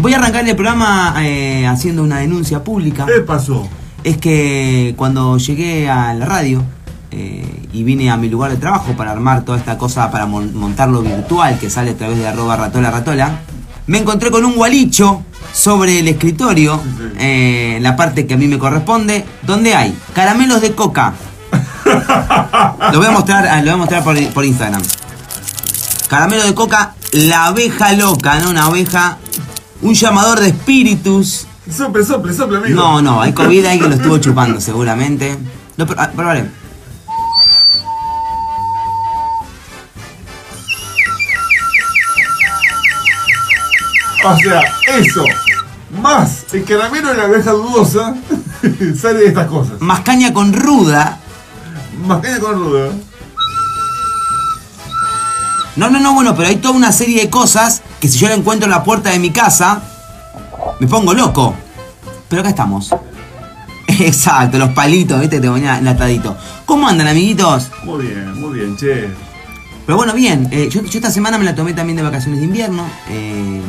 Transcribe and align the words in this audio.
Voy 0.00 0.14
a 0.14 0.18
arrancar 0.18 0.48
el 0.48 0.54
programa 0.56 1.14
eh, 1.18 1.66
haciendo 1.66 2.02
una 2.02 2.18
denuncia 2.18 2.64
pública. 2.64 3.04
¿Qué 3.06 3.20
pasó? 3.20 3.68
Es 4.02 4.16
que 4.16 4.94
cuando 4.96 5.36
llegué 5.36 5.90
a 5.90 6.14
la 6.14 6.24
radio 6.24 6.62
eh, 7.10 7.66
y 7.72 7.82
vine 7.82 8.10
a 8.10 8.16
mi 8.16 8.30
lugar 8.30 8.50
de 8.50 8.56
trabajo 8.56 8.94
para 8.96 9.10
armar 9.12 9.42
toda 9.44 9.58
esta 9.58 9.76
cosa, 9.76 10.10
para 10.10 10.24
mon- 10.26 10.56
montarlo 10.56 11.02
virtual 11.02 11.58
que 11.58 11.68
sale 11.68 11.90
a 11.90 11.96
través 11.96 12.16
de 12.16 12.26
arroba 12.26 12.56
ratola 12.56 12.90
ratola, 12.90 13.40
me 13.86 13.98
encontré 13.98 14.30
con 14.30 14.44
un 14.44 14.54
gualicho 14.56 15.22
sobre 15.52 15.98
el 15.98 16.08
escritorio, 16.08 16.80
eh, 17.18 17.78
la 17.82 17.94
parte 17.96 18.26
que 18.26 18.34
a 18.34 18.36
mí 18.38 18.46
me 18.46 18.58
corresponde, 18.58 19.24
donde 19.42 19.74
hay 19.74 19.94
caramelos 20.14 20.62
de 20.62 20.72
coca. 20.74 21.12
Lo 22.92 22.98
voy 22.98 23.06
a 23.06 23.10
mostrar, 23.10 23.46
ah, 23.48 23.56
lo 23.58 23.64
voy 23.64 23.70
a 23.72 23.76
mostrar 23.76 24.04
por, 24.04 24.16
por 24.32 24.44
Instagram. 24.44 24.80
Caramelo 26.08 26.44
de 26.44 26.54
coca, 26.54 26.94
la 27.12 27.46
abeja 27.46 27.92
loca, 27.94 28.38
¿no? 28.40 28.50
Una 28.50 28.66
abeja, 28.66 29.18
un 29.82 29.94
llamador 29.94 30.40
de 30.40 30.48
espíritus. 30.48 31.46
Sople, 31.70 32.04
sople, 32.04 32.34
sople, 32.34 32.58
amigo. 32.58 32.74
No, 32.74 33.02
no, 33.02 33.22
hay 33.22 33.32
COVID, 33.32 33.64
ahí 33.66 33.78
que 33.78 33.88
lo 33.88 33.94
estuvo 33.94 34.18
chupando 34.18 34.60
seguramente. 34.60 35.38
No, 35.76 35.86
pero, 35.86 36.00
ah, 36.00 36.10
probaré. 36.14 36.50
O 44.22 44.36
sea, 44.36 44.62
eso, 44.98 45.24
más 46.02 46.44
el 46.52 46.64
caramelo 46.64 47.08
de 47.08 47.16
la 47.16 47.22
abeja 47.24 47.52
dudosa, 47.52 48.14
sale 49.00 49.20
de 49.20 49.26
estas 49.28 49.46
cosas. 49.46 49.80
Más 49.80 50.00
caña 50.00 50.34
con 50.34 50.52
ruda. 50.52 51.18
Más 52.06 52.20
caña 52.20 52.38
con 52.38 52.54
ruda. 52.54 52.92
No, 55.76 55.88
no, 55.88 56.00
no, 56.00 56.12
bueno, 56.12 56.36
pero 56.36 56.48
hay 56.48 56.56
toda 56.56 56.74
una 56.74 56.92
serie 56.92 57.22
de 57.22 57.30
cosas 57.30 57.82
que 58.00 58.08
si 58.08 58.18
yo 58.18 58.28
la 58.28 58.34
encuentro 58.34 58.64
en 58.64 58.70
la 58.70 58.82
puerta 58.82 59.10
de 59.10 59.18
mi 59.18 59.30
casa, 59.30 59.82
me 60.78 60.86
pongo 60.86 61.14
loco. 61.14 61.54
Pero 62.28 62.40
acá 62.40 62.50
estamos. 62.50 62.90
Exacto, 63.86 64.58
los 64.58 64.70
palitos, 64.70 65.20
viste, 65.20 65.36
que 65.36 65.42
te 65.42 65.48
ponía 65.48 65.78
enlatadito. 65.78 66.36
¿Cómo 66.64 66.88
andan, 66.88 67.08
amiguitos? 67.08 67.70
Muy 67.84 68.06
bien, 68.06 68.40
muy 68.40 68.58
bien, 68.58 68.76
che. 68.76 69.08
Pero 69.86 69.96
bueno, 69.96 70.14
bien, 70.14 70.48
eh, 70.52 70.68
yo, 70.70 70.82
yo 70.82 70.98
esta 70.98 71.10
semana 71.10 71.36
me 71.36 71.44
la 71.44 71.54
tomé 71.54 71.72
también 71.72 71.96
de 71.96 72.02
vacaciones 72.02 72.40
de 72.40 72.46
invierno. 72.46 72.84
eh, 73.08 73.60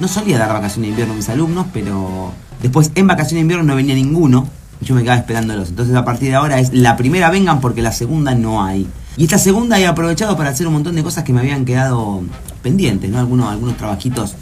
no 0.00 0.08
solía 0.08 0.38
dar 0.38 0.48
vacaciones 0.48 0.86
de 0.86 0.88
invierno 0.88 1.12
a 1.12 1.16
mis 1.16 1.28
alumnos, 1.28 1.66
pero 1.72 2.32
después 2.62 2.90
en 2.94 3.06
vacaciones 3.06 3.34
de 3.34 3.40
invierno 3.40 3.64
no 3.64 3.76
venía 3.76 3.94
ninguno. 3.94 4.48
Yo 4.80 4.94
me 4.94 5.02
quedaba 5.02 5.20
esperándolos. 5.20 5.68
Entonces 5.68 5.94
a 5.94 6.04
partir 6.04 6.30
de 6.30 6.36
ahora 6.36 6.58
es 6.58 6.72
la 6.72 6.96
primera 6.96 7.28
vengan 7.28 7.60
porque 7.60 7.82
la 7.82 7.92
segunda 7.92 8.34
no 8.34 8.64
hay. 8.64 8.88
Y 9.16 9.24
esta 9.24 9.38
segunda 9.38 9.78
he 9.78 9.86
aprovechado 9.86 10.36
para 10.36 10.50
hacer 10.50 10.66
un 10.66 10.74
montón 10.74 10.94
de 10.94 11.02
cosas 11.02 11.24
que 11.24 11.32
me 11.32 11.40
habían 11.40 11.64
quedado 11.64 12.22
pendientes, 12.62 13.10
¿no? 13.10 13.18
Algunos, 13.18 13.50
algunos 13.50 13.76
trabajitos 13.76 14.34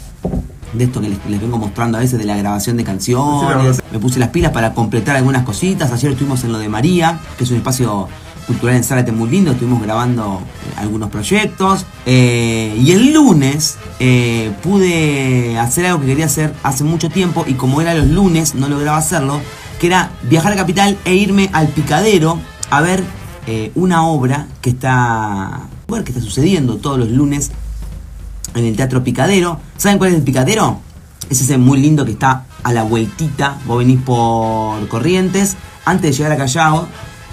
de 0.73 0.83
esto 0.83 1.01
que 1.01 1.09
les, 1.09 1.17
les 1.27 1.41
vengo 1.41 1.57
mostrando 1.57 1.97
a 1.97 2.01
veces 2.01 2.19
de 2.19 2.25
la 2.25 2.37
grabación 2.37 2.77
de 2.77 2.83
canciones. 2.83 3.81
Me 3.91 3.99
puse 3.99 4.19
las 4.19 4.29
pilas 4.29 4.51
para 4.51 4.73
completar 4.73 5.15
algunas 5.15 5.43
cositas. 5.43 5.91
Ayer 5.91 6.11
estuvimos 6.11 6.43
en 6.43 6.51
lo 6.51 6.59
de 6.59 6.69
María, 6.69 7.19
que 7.37 7.43
es 7.43 7.51
un 7.51 7.57
espacio 7.57 8.07
cultural 8.49 8.75
en 8.75 8.83
Zárate 8.83 9.11
muy 9.11 9.29
lindo. 9.29 9.51
Estuvimos 9.51 9.81
grabando 9.81 10.41
eh, 10.41 10.73
algunos 10.77 11.09
proyectos. 11.09 11.85
Eh, 12.05 12.75
y 12.79 12.91
el 12.91 13.13
lunes 13.13 13.77
eh, 13.99 14.51
pude 14.63 15.57
hacer 15.59 15.85
algo 15.85 16.01
que 16.01 16.07
quería 16.07 16.25
hacer 16.25 16.53
hace 16.63 16.83
mucho 16.83 17.09
tiempo. 17.09 17.45
Y 17.47 17.53
como 17.53 17.81
era 17.81 17.93
los 17.93 18.07
lunes, 18.07 18.55
no 18.55 18.67
lograba 18.67 18.97
hacerlo. 18.97 19.39
Que 19.79 19.87
era 19.87 20.11
viajar 20.23 20.53
a 20.53 20.55
Capital 20.55 20.97
e 21.05 21.15
irme 21.15 21.49
al 21.53 21.67
picadero 21.69 22.37
a 22.69 22.81
ver 22.81 23.03
eh, 23.47 23.71
una 23.75 24.03
obra 24.05 24.47
que 24.61 24.69
está, 24.71 25.61
bueno, 25.87 26.03
que 26.05 26.11
está 26.11 26.21
sucediendo 26.23 26.77
todos 26.77 26.97
los 26.99 27.09
lunes 27.09 27.51
en 28.55 28.65
el 28.65 28.75
Teatro 28.75 29.03
Picadero. 29.03 29.59
¿Saben 29.77 29.97
cuál 29.97 30.11
es 30.11 30.17
el 30.17 30.23
Picadero? 30.23 30.79
Es 31.29 31.41
ese 31.41 31.57
muy 31.57 31.79
lindo 31.79 32.05
que 32.05 32.11
está 32.11 32.45
a 32.63 32.73
la 32.73 32.83
vueltita. 32.83 33.57
Vos 33.65 33.77
venís 33.79 34.01
por 34.01 34.87
Corrientes, 34.87 35.55
antes 35.85 36.11
de 36.11 36.17
llegar 36.17 36.31
a 36.33 36.37
Callao. 36.37 36.87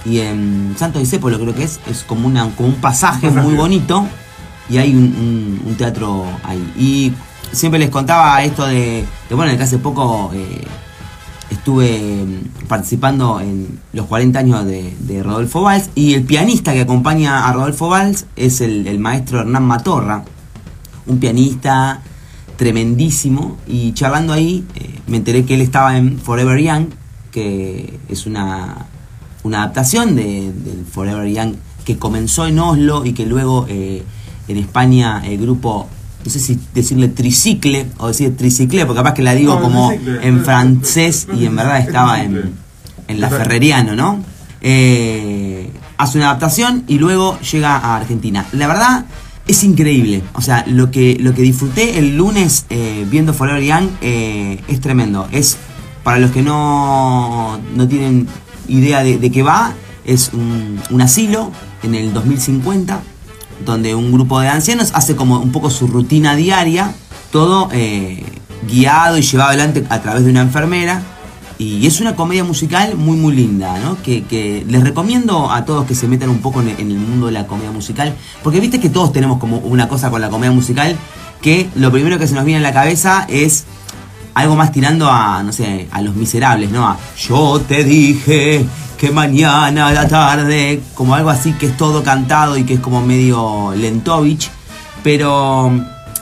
Y 0.04 0.20
en 0.20 0.74
Santo 0.78 0.98
Discépolo 0.98 1.38
creo 1.40 1.54
que 1.54 1.64
es. 1.64 1.80
Es 1.90 2.02
como, 2.04 2.26
una, 2.28 2.48
como 2.50 2.68
un 2.68 2.74
pasaje, 2.76 3.30
muy 3.30 3.54
bonito. 3.54 4.06
Y 4.68 4.78
hay 4.78 4.94
un, 4.94 4.98
un- 5.04 5.62
un 5.66 5.74
teatro 5.76 6.24
ahí. 6.44 6.72
Y 6.78 7.12
siempre 7.52 7.78
les 7.80 7.90
contaba 7.90 8.42
esto 8.42 8.66
de, 8.66 9.04
de 9.28 9.34
bueno, 9.34 9.56
que 9.56 9.62
hace 9.62 9.78
poco 9.78 10.30
eh, 10.34 10.62
estuve 11.66 12.24
mm, 12.24 12.68
participando 12.68 13.40
en 13.40 13.80
los 13.92 14.06
40 14.06 14.38
años 14.38 14.64
de, 14.64 15.22
Rodolfo 15.24 15.62
Valls. 15.62 15.90
Y 15.96 16.14
el 16.14 16.22
pianista 16.22 16.72
que 16.72 16.82
acompaña 16.82 17.48
a 17.48 17.52
Rodolfo 17.52 17.88
Valls 17.88 18.26
es 18.36 18.60
el, 18.60 18.98
maestro 19.00 19.40
Hernán 19.40 19.64
Matorra 19.64 20.24
un 21.06 21.18
pianista 21.18 22.02
tremendísimo 22.56 23.56
y 23.66 23.92
charlando 23.92 24.32
ahí 24.32 24.64
eh, 24.74 25.00
me 25.06 25.18
enteré 25.18 25.44
que 25.44 25.54
él 25.54 25.60
estaba 25.60 25.96
en 25.96 26.18
Forever 26.18 26.58
Young, 26.60 26.86
que 27.32 27.98
es 28.08 28.26
una, 28.26 28.86
una 29.42 29.62
adaptación 29.62 30.14
de, 30.14 30.52
Forever 30.92 31.28
Young 31.28 31.54
que 31.84 31.96
comenzó 31.96 32.46
en 32.46 32.60
Oslo 32.60 33.04
y 33.04 33.12
que 33.12 33.26
luego 33.26 33.66
eh, 33.68 34.04
en 34.46 34.56
España 34.56 35.22
el 35.24 35.38
grupo, 35.38 35.88
no 36.26 36.32
sé 36.32 36.40
si 36.40 36.58
decirle 36.74 37.06
tricicle 37.08 37.86
o 37.98 38.08
decir 38.08 38.36
tricicle, 38.36 38.84
porque 38.84 38.98
capaz 38.98 39.14
que 39.14 39.22
la 39.22 39.32
digo 39.34 39.54
No, 39.54 39.60
como 39.62 39.88
tricicle. 39.90 40.26
en 40.26 40.44
francés 40.44 41.28
y 41.38 41.46
en 41.46 41.54
verdad 41.54 41.78
estaba 41.78 42.20
en, 42.22 42.52
en 43.06 43.20
la 43.20 43.28
Ferreriano, 43.30 43.94
¿no? 43.94 44.24
Eh, 44.60 45.70
hace 45.98 46.18
una 46.18 46.30
adaptación 46.30 46.82
y 46.88 46.98
luego 46.98 47.38
llega 47.40 47.76
a 47.76 47.96
Argentina. 47.96 48.44
La 48.52 48.66
verdad 48.66 49.04
es 49.46 49.62
increíble. 49.62 50.22
O 50.34 50.40
sea, 50.42 50.64
lo 50.66 50.90
que, 50.90 51.16
lo 51.20 51.32
que 51.32 51.42
disfruté 51.42 51.98
el 52.00 52.16
lunes 52.16 52.66
eh, 52.70 53.06
viendo 53.08 53.32
Forever 53.32 53.62
Young 53.62 53.88
eh, 54.00 54.60
es 54.66 54.80
tremendo. 54.80 55.28
Es, 55.30 55.56
para 56.02 56.18
los 56.18 56.32
que 56.32 56.42
no, 56.42 57.58
no 57.76 57.86
tienen 57.86 58.26
idea 58.66 59.04
de, 59.04 59.18
de 59.18 59.30
qué 59.30 59.44
va, 59.44 59.74
es 60.04 60.30
un, 60.32 60.80
un 60.90 61.00
asilo 61.00 61.52
en 61.84 61.94
el 61.94 62.12
2050 62.12 63.00
donde 63.64 63.94
un 63.94 64.12
grupo 64.12 64.40
de 64.40 64.48
ancianos 64.48 64.90
hace 64.94 65.16
como 65.16 65.38
un 65.38 65.52
poco 65.52 65.70
su 65.70 65.86
rutina 65.86 66.36
diaria, 66.36 66.92
todo 67.30 67.68
eh, 67.72 68.24
guiado 68.68 69.18
y 69.18 69.22
llevado 69.22 69.50
adelante 69.50 69.84
a 69.88 70.00
través 70.00 70.24
de 70.24 70.30
una 70.30 70.42
enfermera. 70.42 71.02
Y 71.58 71.86
es 71.86 72.02
una 72.02 72.14
comedia 72.14 72.44
musical 72.44 72.96
muy 72.96 73.16
muy 73.16 73.34
linda, 73.34 73.78
¿no? 73.78 73.96
Que, 74.02 74.24
que 74.24 74.66
les 74.68 74.84
recomiendo 74.84 75.50
a 75.50 75.64
todos 75.64 75.86
que 75.86 75.94
se 75.94 76.06
metan 76.06 76.28
un 76.28 76.40
poco 76.40 76.60
en, 76.60 76.68
en 76.68 76.90
el 76.90 76.98
mundo 76.98 77.26
de 77.26 77.32
la 77.32 77.46
comedia 77.46 77.70
musical, 77.70 78.14
porque 78.42 78.60
viste 78.60 78.78
que 78.78 78.90
todos 78.90 79.10
tenemos 79.10 79.38
como 79.38 79.56
una 79.58 79.88
cosa 79.88 80.10
con 80.10 80.20
la 80.20 80.28
comedia 80.28 80.52
musical, 80.52 80.96
que 81.40 81.70
lo 81.74 81.90
primero 81.90 82.18
que 82.18 82.26
se 82.26 82.34
nos 82.34 82.44
viene 82.44 82.58
a 82.58 82.62
la 82.62 82.74
cabeza 82.74 83.24
es 83.30 83.64
algo 84.34 84.54
más 84.54 84.70
tirando 84.70 85.10
a, 85.10 85.42
no 85.42 85.50
sé, 85.50 85.88
a 85.90 86.02
los 86.02 86.14
miserables, 86.14 86.70
¿no? 86.70 86.86
A 86.86 86.98
yo 87.26 87.58
te 87.66 87.84
dije 87.84 88.66
que 88.96 89.10
mañana 89.10 89.88
a 89.88 89.92
la 89.92 90.08
tarde, 90.08 90.80
como 90.94 91.14
algo 91.14 91.30
así 91.30 91.52
que 91.52 91.66
es 91.66 91.76
todo 91.76 92.02
cantado 92.02 92.56
y 92.56 92.64
que 92.64 92.74
es 92.74 92.80
como 92.80 93.00
medio 93.00 93.72
lentovich, 93.74 94.50
pero 95.02 95.70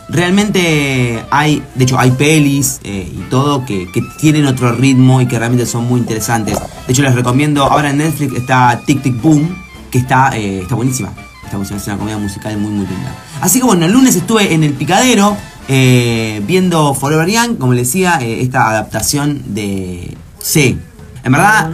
realmente 0.08 1.24
hay, 1.30 1.62
de 1.74 1.84
hecho 1.84 1.98
hay 1.98 2.10
pelis 2.12 2.80
eh, 2.84 3.10
y 3.10 3.20
todo 3.30 3.64
que, 3.64 3.90
que 3.92 4.02
tienen 4.18 4.46
otro 4.46 4.72
ritmo 4.72 5.20
y 5.20 5.26
que 5.26 5.38
realmente 5.38 5.66
son 5.66 5.86
muy 5.88 6.00
interesantes. 6.00 6.58
De 6.86 6.92
hecho 6.92 7.02
les 7.02 7.14
recomiendo, 7.14 7.64
ahora 7.64 7.90
en 7.90 7.98
Netflix 7.98 8.34
está 8.34 8.80
Tic 8.84 9.02
Tic 9.02 9.20
Boom, 9.20 9.56
que 9.90 9.98
está, 9.98 10.36
eh, 10.36 10.60
está 10.62 10.74
buenísima. 10.74 11.12
Está 11.44 11.56
buenísima, 11.56 11.78
es 11.78 11.86
una 11.86 11.98
comedia 11.98 12.18
musical 12.18 12.56
muy 12.58 12.70
muy 12.70 12.86
linda. 12.86 13.14
Así 13.40 13.60
que 13.60 13.66
bueno, 13.66 13.86
el 13.86 13.92
lunes 13.92 14.16
estuve 14.16 14.52
en 14.52 14.64
el 14.64 14.72
picadero 14.72 15.36
eh, 15.68 16.42
viendo 16.46 16.94
Forever 16.94 17.28
Young, 17.28 17.56
como 17.58 17.72
les 17.72 17.86
decía, 17.86 18.18
esta 18.20 18.70
adaptación 18.70 19.54
de 19.54 20.16
C. 20.40 20.76
En 21.24 21.32
verdad, 21.32 21.70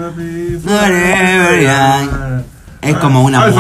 es 2.83 2.97
como 2.97 3.23
una 3.25 3.43
Ah, 3.45 3.51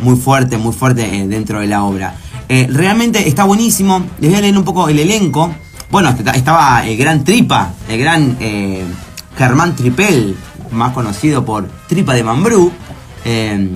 muy, 0.00 0.16
fuerte, 0.16 0.56
muy 0.56 0.72
fuerte 0.72 1.02
eh, 1.16 1.26
dentro 1.28 1.60
de 1.60 1.66
la 1.66 1.84
obra. 1.84 2.14
Eh, 2.48 2.66
realmente 2.70 3.28
está 3.28 3.44
buenísimo. 3.44 4.04
Les 4.18 4.30
voy 4.30 4.38
a 4.38 4.42
leer 4.42 4.56
un 4.58 4.64
poco 4.64 4.88
el 4.88 4.98
elenco. 4.98 5.54
Bueno, 5.90 6.08
est- 6.10 6.26
estaba 6.34 6.84
el 6.86 6.96
gran 6.96 7.24
Tripa, 7.24 7.72
el 7.88 8.00
gran 8.00 8.36
eh, 8.40 8.82
Germán 9.36 9.76
Tripel, 9.76 10.36
más 10.72 10.92
conocido 10.92 11.44
por 11.44 11.68
Tripa 11.88 12.14
de 12.14 12.24
Mambrú. 12.24 12.72
Eh, 13.24 13.68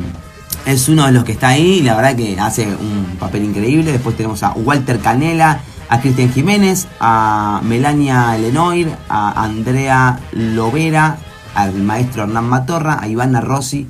es 0.65 0.89
uno 0.89 1.07
de 1.07 1.13
los 1.13 1.23
que 1.23 1.33
está 1.33 1.49
ahí 1.49 1.81
la 1.83 1.95
verdad 1.95 2.17
que 2.17 2.41
hace 2.41 2.67
un 2.67 3.17
papel 3.21 3.45
increíble. 3.45 3.93
Después 3.93 4.17
tenemos 4.17 4.43
a 4.43 4.51
Walter 4.53 4.99
Canela, 4.99 5.61
a 5.89 6.01
Cristian 6.01 6.33
Jiménez, 6.33 6.87
a 7.01 7.61
Melania 7.65 8.37
Lenoir, 8.39 8.97
a 9.09 9.43
Andrea 9.43 10.19
Lovera, 10.33 11.19
al 11.55 11.75
maestro 11.75 12.25
Hernán 12.25 12.49
Matorra, 12.49 12.99
a 13.01 13.09
Ivana 13.09 13.41
Rossi 13.41 13.87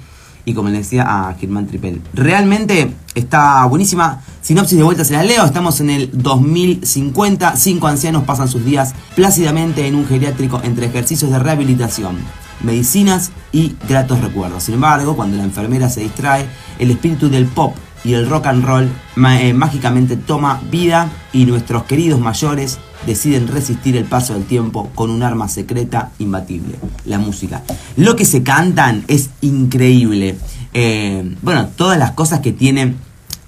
y 0.47 0.55
como 0.55 0.69
les 0.69 0.79
decía 0.79 1.05
a 1.07 1.35
Germán 1.35 1.67
Tripel. 1.67 2.01
Realmente 2.15 2.95
está 3.15 3.65
buenísima. 3.67 4.23
Sinopsis 4.41 4.79
de 4.79 4.85
vuelta 4.85 5.05
se 5.05 5.13
las 5.13 5.27
leo. 5.27 5.45
Estamos 5.45 5.81
en 5.81 5.91
el 5.91 6.11
2050. 6.13 7.57
Cinco 7.57 7.89
ancianos 7.89 8.23
pasan 8.23 8.49
sus 8.49 8.65
días 8.65 8.95
plácidamente 9.17 9.87
en 9.89 9.97
un 9.97 10.07
geriátrico 10.07 10.61
entre 10.63 10.87
ejercicios 10.87 11.33
de 11.33 11.41
rehabilitación, 11.41 12.17
medicinas 12.63 13.33
y 13.51 13.75
gratos 13.89 14.21
recuerdos. 14.21 14.63
Sin 14.63 14.75
embargo, 14.75 15.17
cuando 15.17 15.37
la 15.37 15.43
enfermera 15.43 15.91
se 15.91 16.03
distrae, 16.03 16.47
el 16.79 16.93
espíritu 16.93 17.29
del 17.29 17.47
pop 17.47 17.75
y 18.07 18.15
el 18.15 18.29
rock 18.31 18.47
and 18.47 18.65
roll 18.65 18.89
eh, 19.17 19.53
mágicamente 19.53 20.17
toma 20.17 20.61
vida 20.71 21.11
y 21.33 21.45
nuestros 21.45 21.83
queridos 21.85 22.21
mayores 22.21 22.79
deciden 23.05 23.49
resistir 23.49 23.97
el 23.97 24.05
paso 24.05 24.35
del 24.35 24.45
tiempo 24.45 24.91
con 24.95 25.11
un 25.11 25.25
arma 25.25 25.49
secreta 25.49 26.13
imbatible, 26.21 26.79
la 27.05 27.19
música. 27.19 27.63
Lo 27.97 28.15
que 28.15 28.25
se 28.25 28.45
cantan 28.45 29.05
es 29.09 29.31
increíble. 29.41 30.37
Eh, 30.73 31.35
bueno, 31.43 31.69
todas 31.75 31.99
las 31.99 32.13
cosas 32.13 32.41
que 32.41 32.53
tienen 32.53 32.97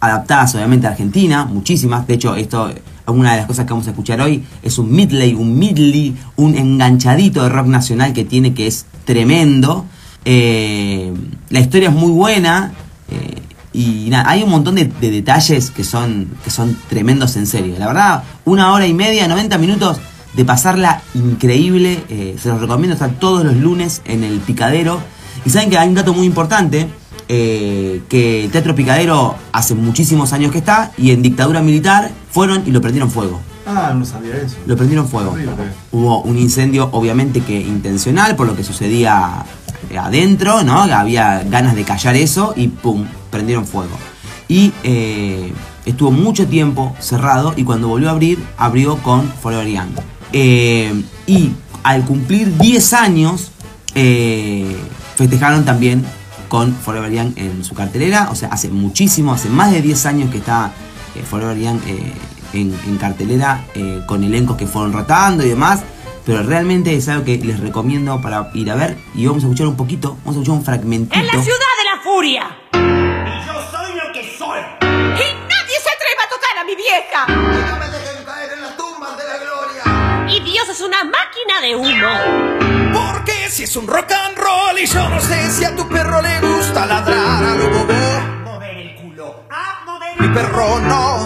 adaptadas 0.00 0.56
obviamente 0.56 0.88
a 0.88 0.90
Argentina, 0.90 1.44
muchísimas. 1.44 2.06
De 2.08 2.14
hecho, 2.14 2.34
esto, 2.34 2.68
una 3.06 3.32
de 3.32 3.38
las 3.38 3.46
cosas 3.46 3.64
que 3.64 3.72
vamos 3.72 3.86
a 3.86 3.90
escuchar 3.90 4.20
hoy 4.20 4.44
es 4.62 4.76
un 4.78 4.90
midley, 4.90 5.34
un 5.34 5.56
midley, 5.56 6.16
un 6.34 6.56
enganchadito 6.56 7.44
de 7.44 7.48
rock 7.48 7.66
nacional 7.68 8.12
que 8.12 8.24
tiene 8.24 8.54
que 8.54 8.66
es 8.66 8.86
tremendo. 9.04 9.86
Eh, 10.24 11.12
la 11.50 11.60
historia 11.60 11.90
es 11.90 11.94
muy 11.94 12.10
buena. 12.10 12.72
Y 13.78 14.10
nada, 14.10 14.28
hay 14.28 14.42
un 14.42 14.50
montón 14.50 14.74
de, 14.74 14.86
detalles 14.86 15.70
que 15.70 15.84
son, 15.84 16.26
que 16.42 16.50
son 16.50 16.76
tremendos 16.88 17.36
en 17.36 17.46
serio. 17.46 17.76
La 17.78 17.86
verdad, 17.86 18.24
una 18.44 18.72
hora 18.72 18.88
y 18.88 18.92
media, 18.92 19.28
90 19.28 19.56
minutos 19.58 19.98
de 20.34 20.44
pasarla 20.44 21.00
increíble. 21.14 22.02
Eh, 22.08 22.36
se 22.42 22.48
los 22.48 22.60
recomiendo 22.60 22.94
estar 22.94 23.12
todos 23.20 23.44
los 23.44 23.54
lunes 23.54 24.02
en 24.04 24.24
el 24.24 24.40
Picadero. 24.40 24.98
Y 25.44 25.50
saben 25.50 25.70
que 25.70 25.78
hay 25.78 25.88
un 25.88 25.94
dato 25.94 26.12
muy 26.12 26.26
importante. 26.26 26.88
Eh, 27.28 28.02
que 28.08 28.46
el 28.46 28.50
Teatro 28.50 28.74
Picadero 28.74 29.36
hace 29.52 29.76
muchísimos 29.76 30.32
años 30.32 30.50
que 30.50 30.58
está 30.58 30.90
y 30.98 31.12
en 31.12 31.22
dictadura 31.22 31.60
militar 31.60 32.10
fueron 32.32 32.64
y 32.66 32.72
lo 32.72 32.80
prendieron 32.80 33.12
fuego. 33.12 33.38
Ah, 33.64 33.94
no 33.94 34.04
sabía 34.04 34.34
eso. 34.38 34.56
Lo 34.66 34.76
prendieron 34.76 35.06
fuego. 35.06 35.36
Hubo 35.92 36.22
un 36.22 36.36
incendio 36.36 36.88
obviamente 36.90 37.42
que 37.42 37.60
intencional 37.60 38.34
por 38.34 38.48
lo 38.48 38.56
que 38.56 38.64
sucedía 38.64 39.44
adentro, 39.98 40.62
¿no? 40.62 40.82
Había 40.82 41.42
ganas 41.44 41.74
de 41.74 41.84
callar 41.84 42.16
eso 42.16 42.52
y 42.56 42.68
¡pum! 42.68 43.06
prendieron 43.30 43.66
fuego. 43.66 43.96
Y 44.48 44.72
eh, 44.82 45.52
estuvo 45.84 46.10
mucho 46.10 46.46
tiempo 46.46 46.96
cerrado 47.00 47.52
y 47.56 47.64
cuando 47.64 47.88
volvió 47.88 48.08
a 48.08 48.12
abrir, 48.12 48.38
abrió 48.56 48.96
con 48.98 49.30
Forever. 49.30 49.66
Eh, 50.32 51.02
y 51.26 51.52
al 51.82 52.04
cumplir 52.04 52.56
10 52.56 52.92
años, 52.94 53.52
eh, 53.94 54.76
festejaron 55.16 55.64
también 55.64 56.04
con 56.48 56.74
Forever 56.74 57.12
Young 57.12 57.32
en 57.36 57.64
su 57.64 57.74
cartelera. 57.74 58.28
O 58.30 58.34
sea, 58.34 58.48
hace 58.48 58.70
muchísimo, 58.70 59.32
hace 59.32 59.50
más 59.50 59.70
de 59.70 59.82
10 59.82 60.06
años 60.06 60.30
que 60.30 60.38
está 60.38 60.72
Forever 61.28 61.58
Young 61.58 61.80
en, 62.54 62.74
en, 62.86 62.96
cartelera 62.96 63.64
con 64.06 64.22
elencos 64.24 64.56
que 64.56 64.66
fueron 64.66 64.92
rotando 64.92 65.44
y 65.44 65.48
demás 65.48 65.80
pero 66.28 66.42
realmente 66.42 66.94
es 66.94 67.08
algo 67.08 67.24
que 67.24 67.38
les 67.38 67.58
recomiendo 67.58 68.20
para 68.20 68.50
ir 68.52 68.70
a 68.70 68.74
ver 68.74 68.98
y 69.14 69.26
vamos 69.26 69.42
a 69.44 69.46
escuchar 69.46 69.66
un 69.66 69.78
poquito, 69.78 70.18
vamos 70.26 70.36
a 70.36 70.40
escuchar 70.40 70.54
un 70.56 70.62
fragmentito. 70.62 71.18
¡En 71.18 71.26
la 71.26 71.32
ciudad 71.32 71.72
de 71.78 71.84
la 71.90 72.02
furia! 72.02 72.56
Y 72.74 73.46
yo 73.46 73.54
soy 73.70 73.96
lo 73.96 74.12
que 74.12 74.36
soy. 74.36 74.60
¡Y 74.82 75.24
nadie 75.24 75.76
se 75.82 75.88
atreve 75.88 76.20
a 76.20 76.28
tocar 76.28 76.58
a 76.60 76.64
mi 76.64 76.76
vieja! 76.76 77.24
Y 77.28 77.32
no 77.32 77.78
me 77.78 77.88
dejen 77.88 78.24
caer 78.26 78.52
en 78.52 78.60
las 78.60 78.76
tumbas 78.76 79.16
de 79.16 79.24
la 79.24 79.38
gloria. 79.38 80.26
Y 80.28 80.40
Dios 80.40 80.68
es 80.68 80.80
una 80.82 81.02
máquina 81.02 81.62
de 81.62 81.76
humo. 81.76 82.92
Porque 82.92 83.48
si 83.48 83.62
es 83.62 83.74
un 83.76 83.86
rock 83.86 84.12
and 84.12 84.36
roll 84.36 84.78
y 84.78 84.84
yo 84.84 85.08
no 85.08 85.18
sé 85.20 85.50
si 85.50 85.64
a 85.64 85.74
tu 85.74 85.88
perro 85.88 86.20
le 86.20 86.40
gusta 86.42 86.84
ladrar 86.84 87.42
a 87.42 87.54
lo 87.56 87.70
bobo. 87.70 88.52
Mover 88.52 88.76
el 88.76 88.94
culo. 88.96 89.44
Ah, 89.50 89.82
mover 89.86 90.20
Mi 90.20 90.28
perro 90.28 90.78
no, 90.80 91.17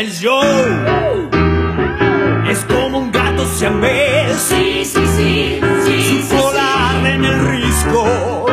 el 0.00 0.10
show. 0.12 0.42
Es 2.48 2.64
como 2.64 2.98
un 2.98 3.12
gato 3.12 3.44
siamés. 3.56 4.36
Sí, 4.38 4.82
sí, 4.84 5.00
sí, 5.16 5.60
sí, 5.84 6.22
Su 6.28 6.36
cola 6.36 6.92
en 7.04 7.24
el 7.24 7.38
risco. 7.48 8.46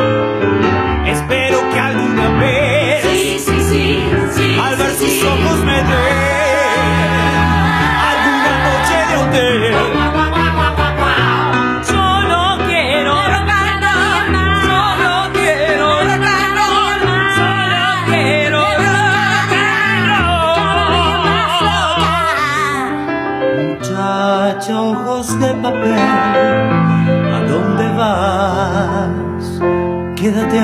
Espero 1.06 1.58
que 1.72 1.78
alguna 1.80 2.28
vez 2.38 3.02
Sí, 3.02 3.38
sí, 3.38 3.56
sí, 3.70 4.02
sí. 4.36 4.58
al 4.62 4.76
ver 4.76 4.90
sus 4.92 5.24
ojos 5.24 5.58
me 5.64 5.76
den 5.76 5.88
alguna 8.10 8.52
noche 8.68 8.96
de 9.08 9.16
hotel. 9.22 9.74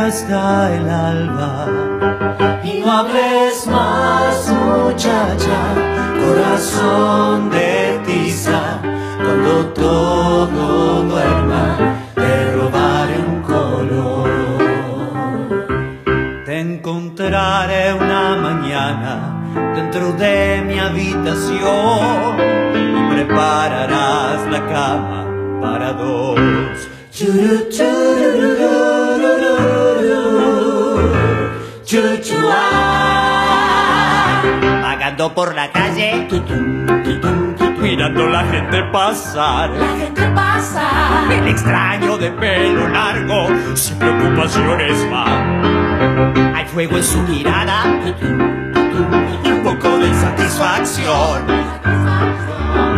Hasta 0.05 0.77
el 0.77 0.89
alba. 0.89 1.67
Y 2.63 2.81
no 2.81 2.93
hables 2.93 3.67
más, 3.67 4.49
muchacha, 4.51 5.61
corazón 6.21 7.51
de 7.51 8.01
tiza. 8.07 8.81
Cuando 9.17 9.67
todo 9.69 11.03
duerma, 11.05 11.77
te 12.15 12.53
robaré 12.55 13.19
un 13.19 13.43
color. 13.43 14.31
Te 16.45 16.61
encontraré 16.61 17.95
una 17.95 18.37
mañana 18.37 19.13
dentro 19.75 20.13
de 20.13 20.63
mi 20.67 20.79
habitación 20.79 22.37
y 22.75 23.15
prepararás 23.15 24.47
la 24.51 24.67
cama 24.67 25.27
para 25.63 25.93
dos. 25.95 26.39
Churu, 27.11 27.69
chururururururu, 27.71 29.14
chuchua. 31.85 32.63
Vagando 34.83 35.35
por 35.35 35.55
la 35.55 35.71
calle, 35.71 36.29
mirando 37.81 38.29
la 38.29 38.45
gente 38.45 38.83
pasar. 38.93 39.71
La 39.71 39.97
gente 39.99 40.23
pasa. 40.35 40.87
El 41.31 41.49
extraño 41.49 42.17
de 42.17 42.31
pelo 42.33 42.89
largo, 42.89 43.49
sin 43.75 43.99
preocupaciones 43.99 45.07
va. 45.13 45.27
Hay 46.55 46.65
fuego 46.67 46.97
en 46.97 47.05
su 47.05 47.19
mirada 47.23 47.85
y 49.45 49.49
un 49.49 49.63
poco 49.63 49.99
de 49.99 50.09
insatisfacción 50.09 51.47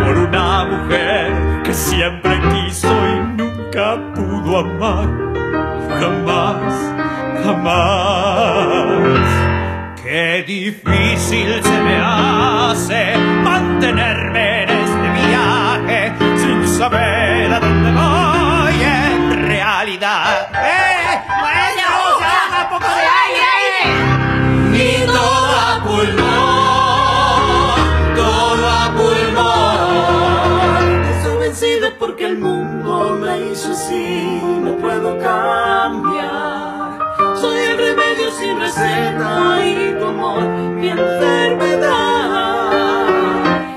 por 0.03 0.17
una 0.17 0.65
mujer 0.65 1.61
que 1.63 1.73
siempre 1.73 2.39
quiso 2.51 2.87
y 2.87 3.41
nunca 3.41 3.97
pudo 4.15 4.59
amar. 4.59 5.07
Jamás, 5.99 6.96
jamás. 7.47 8.83
Qué 10.03 10.43
difícil 10.45 11.49
se 11.63 11.77
me 11.85 11.97
hace 12.03 13.17
mantenerme 13.43 14.63
en 14.63 14.69
este 14.69 15.07
viaje 15.27 16.01
sin 16.41 16.67
saber 16.67 17.53
a 17.53 17.59
dónde 17.59 17.91
voy 17.91 18.81
en 18.83 19.47
realidad. 19.47 20.49
¡Eh! 20.53 21.21
¡Vaya, 21.41 21.87
un 22.63 22.69
poco 22.69 22.91
de 22.99 23.05
aire! 23.25 23.77
Y 24.83 24.85
todo 25.05 25.51
a 25.67 25.73
pulmón, 25.85 27.77
todo 28.15 28.65
a 28.69 28.85
pulmón. 28.97 30.85
Estoy 31.15 31.37
vencido 31.39 31.85
porque 31.97 32.23
el 32.25 32.37
mundo 32.39 33.17
me 33.21 33.33
hizo 33.51 33.71
así, 33.71 34.41
no 34.63 34.71
puedo 34.77 35.17
cambiar. 35.19 35.66
Receta 38.67 39.65
y 39.65 39.95
tu 39.97 40.05
amor 40.05 40.43
mi 40.43 40.89
enfermedad. 40.89 41.87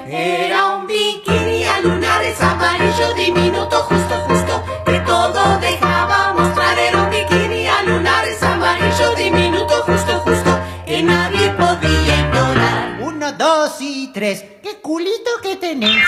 Era 0.08 0.66
un 0.74 0.86
bikini 0.86 1.64
a 1.64 1.80
lunares 1.80 2.40
amarillo 2.42 3.14
diminuto, 3.14 3.76
justo, 3.82 4.14
justo, 4.26 4.64
que 4.84 4.98
todo 5.00 5.58
dejaba 5.60 6.34
mostrar. 6.34 6.78
Era 6.78 7.02
un 7.04 7.10
bikini 7.10 7.68
a 7.68 7.82
lunares 7.84 8.42
amarillo 8.42 9.14
diminuto, 9.16 9.74
justo, 9.86 10.12
justo, 10.24 10.58
que 10.86 11.02
nadie 11.02 11.50
podía 11.50 12.20
ignorar. 12.20 12.98
Uno, 13.02 13.32
dos 13.32 13.76
y 13.80 14.10
tres. 14.12 14.44
¡Qué 14.62 14.80
culito 14.82 15.30
que 15.42 15.56
tenés! 15.56 16.04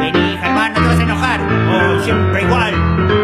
Vení, 0.00 0.36
Germán, 0.38 0.74
no 0.74 0.80
te 0.80 0.86
vas 0.86 0.98
a 0.98 1.02
enojar. 1.02 1.40
Oh, 1.40 2.04
siempre 2.04 2.42
igual. 2.42 3.21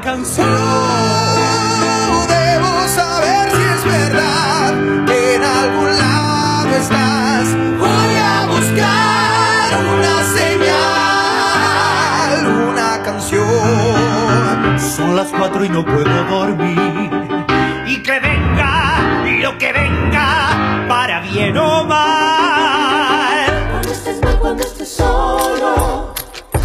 Canción. 0.00 0.48
Debo 2.28 2.88
saber 2.88 3.50
si 3.50 3.62
es 3.62 3.84
verdad 3.84 4.74
que 5.06 5.34
en 5.34 5.44
algún 5.44 5.96
lado 5.96 6.68
estás, 6.76 7.48
voy 7.78 8.16
a 8.16 8.46
buscar 8.46 9.84
una 9.96 10.22
señal, 10.38 11.26
una 12.70 13.02
canción. 13.02 14.78
Son 14.78 15.16
las 15.16 15.28
cuatro 15.28 15.64
y 15.64 15.68
no 15.68 15.84
puedo 15.84 16.24
dormir. 16.24 17.10
Y 17.86 18.02
que 18.02 18.20
venga 18.20 18.88
lo 19.40 19.56
que 19.56 19.72
venga, 19.72 20.86
para 20.88 21.20
bien 21.20 21.56
o 21.56 21.84
mal. 21.84 23.46
Cuando 23.70 23.90
estés 23.92 24.20
mal, 24.22 24.38
cuando 24.38 24.62
estés 24.64 24.88
solo, 24.96 26.12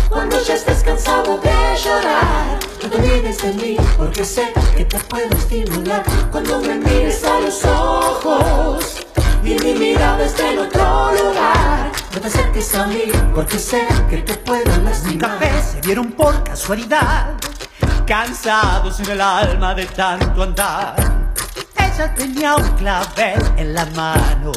cuando 0.09 0.41
ya 0.43 0.55
estés 0.55 0.83
cansado 0.83 1.37
de 1.37 1.51
llorar, 1.83 2.62
te 2.93 2.99
olvides 2.99 3.41
de 3.41 3.53
mí, 3.53 3.77
porque 3.97 4.23
sé 4.23 4.53
que 4.75 4.85
te 4.85 4.99
puedo 4.99 5.29
estimular. 5.35 6.03
Cuando 6.31 6.59
me 6.61 6.75
mires 6.75 7.23
a 7.23 7.39
los 7.39 7.65
ojos 7.65 9.05
y 9.43 9.55
mi 9.55 9.73
mirada 9.73 10.25
esté 10.25 10.53
en 10.53 10.59
otro 10.59 11.11
lugar, 11.11 11.91
no 12.13 12.21
te 12.21 12.27
acerques 12.27 12.75
a 12.75 12.87
mí, 12.87 13.03
porque 13.33 13.57
sé 13.57 13.85
que 14.09 14.17
te 14.17 14.33
puedo 14.35 14.77
lastimar. 14.83 15.39
café 15.39 15.51
se 15.61 15.81
dieron 15.81 16.11
por 16.11 16.43
casualidad, 16.43 17.33
cansados 18.05 18.99
en 18.99 19.11
el 19.11 19.21
alma 19.21 19.73
de 19.73 19.85
tanto 19.87 20.43
andar. 20.43 20.95
Ella 21.77 22.13
tenía 22.15 22.55
un 22.55 22.69
clavel 22.69 23.39
en 23.55 23.73
la 23.75 23.85
mano 23.87 24.51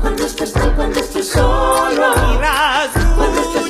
Cuando 0.00 0.24
estés 0.24 0.54
mal, 0.54 0.72
cuando 0.76 1.00
estés 1.00 1.28
solo, 1.28 2.12
y 2.14 2.36
rasguña 2.36 3.40
las 3.54 3.67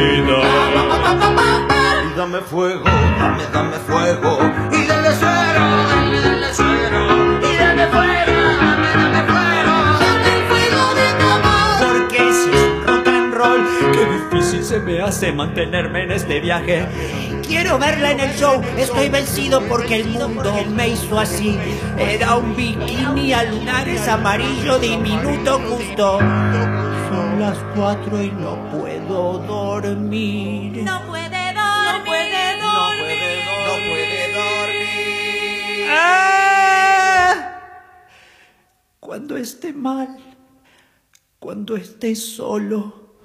Y 0.00 0.22
dame 2.16 2.40
fuego, 2.40 2.84
dame, 2.84 3.44
dame 3.52 3.76
fuego. 3.86 4.38
Y 4.72 4.86
dale 4.86 5.14
suero, 5.14 5.60
dale, 5.88 6.20
dale 6.22 6.54
suero. 6.54 7.40
Y 7.42 7.56
dame 7.56 7.86
fuego, 7.88 8.32
dame, 8.60 8.88
dame 8.94 9.22
fuego. 9.30 9.74
Dame 10.00 10.30
el 10.36 10.42
fuego 10.48 10.94
de 10.94 11.06
tu 11.18 11.26
amor. 11.26 11.70
Porque 11.80 12.18
si 12.32 12.50
es 12.50 12.62
un 12.62 12.86
rock 12.86 13.08
and 13.08 13.34
roll, 13.34 13.60
qué 13.92 14.36
difícil 14.36 14.64
se 14.64 14.78
me 14.80 15.02
hace 15.02 15.32
mantenerme 15.32 16.04
en 16.04 16.12
este 16.12 16.40
viaje. 16.40 16.86
Quiero 17.46 17.78
verla 17.78 18.12
en 18.12 18.20
el 18.20 18.34
show, 18.36 18.62
estoy 18.78 19.10
vencido 19.10 19.60
porque 19.68 19.96
el 19.96 20.06
mundo 20.06 20.64
me 20.70 20.88
hizo 20.88 21.18
así. 21.18 21.58
Era 21.98 22.36
un 22.36 22.56
bikini 22.56 23.34
a 23.34 23.42
lunares 23.42 24.08
amarillo 24.08 24.78
diminuto 24.78 25.58
justo. 25.68 26.20
Las 27.40 27.56
cuatro 27.74 28.22
y 28.22 28.30
no 28.32 28.54
puedo 28.70 29.38
dormir. 29.38 30.84
No 30.84 31.00
puede 31.06 31.54
dormir. 31.54 31.86
No 31.86 32.04
puede 32.04 32.60
dormir. 32.60 33.44
No 33.66 33.74
puede 33.88 34.22
dormir. 34.34 35.88
Ah. 35.88 37.32
Cuando 39.00 39.38
esté 39.38 39.72
mal, 39.72 40.18
cuando 41.38 41.76
esté 41.76 42.14
solo. 42.14 43.16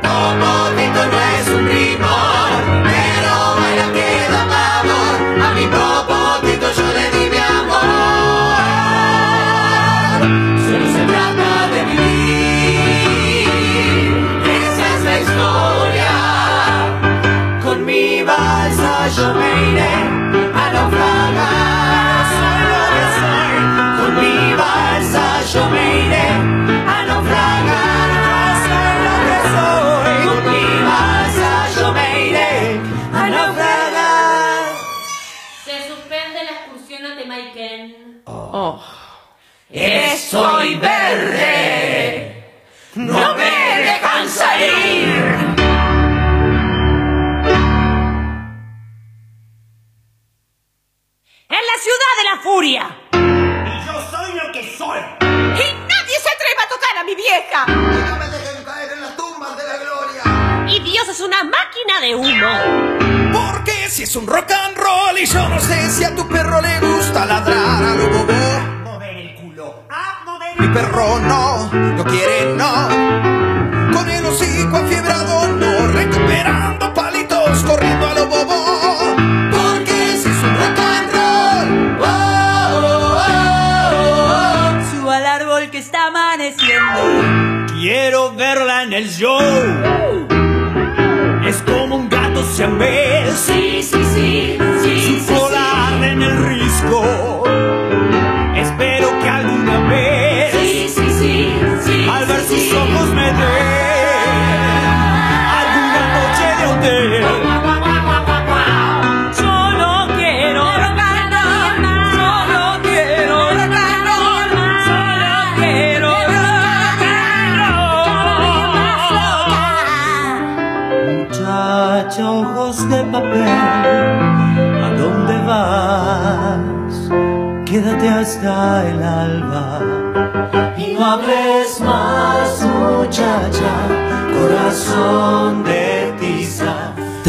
Popotito 0.00 1.06
no 1.12 1.20
es 1.36 1.48
un 1.50 1.66
rimón, 1.68 2.84
pero 2.84 3.32
baila 3.60 3.92
que 3.92 4.08
da 4.32 4.42
pavor. 4.48 5.42
A 5.42 5.52
mi 5.52 5.66
popotito 5.66 6.17
furia! 52.68 52.96
Y 53.12 53.86
yo 53.86 53.92
soy 54.10 54.34
lo 54.34 54.52
que 54.52 54.76
soy. 54.76 54.98
¡Y 55.20 55.66
nadie 55.88 56.16
se 56.22 56.28
atreve 56.28 56.60
a 56.64 56.68
tocar 56.68 56.98
a 56.98 57.04
mi 57.04 57.14
vieja! 57.14 57.66
No 57.66 58.16
me 58.18 58.28
dejen 58.28 58.64
caer 58.64 58.92
en 58.92 59.00
las 59.00 59.16
tumbas 59.16 59.56
de 59.56 59.64
la 59.66 59.76
gloria. 59.78 60.66
¡Y 60.68 60.80
Dios 60.80 61.08
es 61.08 61.20
una 61.20 61.44
máquina 61.44 62.00
de 62.00 62.14
humo! 62.14 63.32
Porque 63.32 63.88
si 63.88 64.02
es 64.02 64.16
un 64.16 64.26
rock 64.26 64.50
and 64.50 64.76
roll 64.76 65.18
y 65.18 65.26
yo 65.26 65.48
no 65.48 65.58
sé 65.60 65.90
si 65.90 66.04
a 66.04 66.14
tu 66.14 66.28
perro 66.28 66.60
le 66.60 66.80
gusta 66.80 67.24
ladrar 67.24 67.84
a 67.84 67.94
lo 67.94 68.08
bobo. 68.10 68.60
Mover 68.84 69.16
el 69.16 69.34
culo. 69.36 69.84
Ah, 69.90 70.22
mover 70.24 70.60
Mi 70.60 70.68
perro 70.68 71.18
no, 71.20 71.70
no 71.72 72.04
quiere 72.04 72.54
no. 72.54 72.88
Con 73.92 74.10
el 74.10 74.24
hocico 74.26 74.76
afiebrado 74.76 75.48
no, 75.48 75.86
recuperando 75.92 76.92
palitos, 76.94 77.62
corriendo 77.64 78.08
a 78.08 78.14
lo 78.14 78.26
bobo. 78.26 78.77
Quiero 87.90 88.34
verla 88.34 88.82
en 88.82 88.92
el 88.92 89.08
show. 89.08 90.37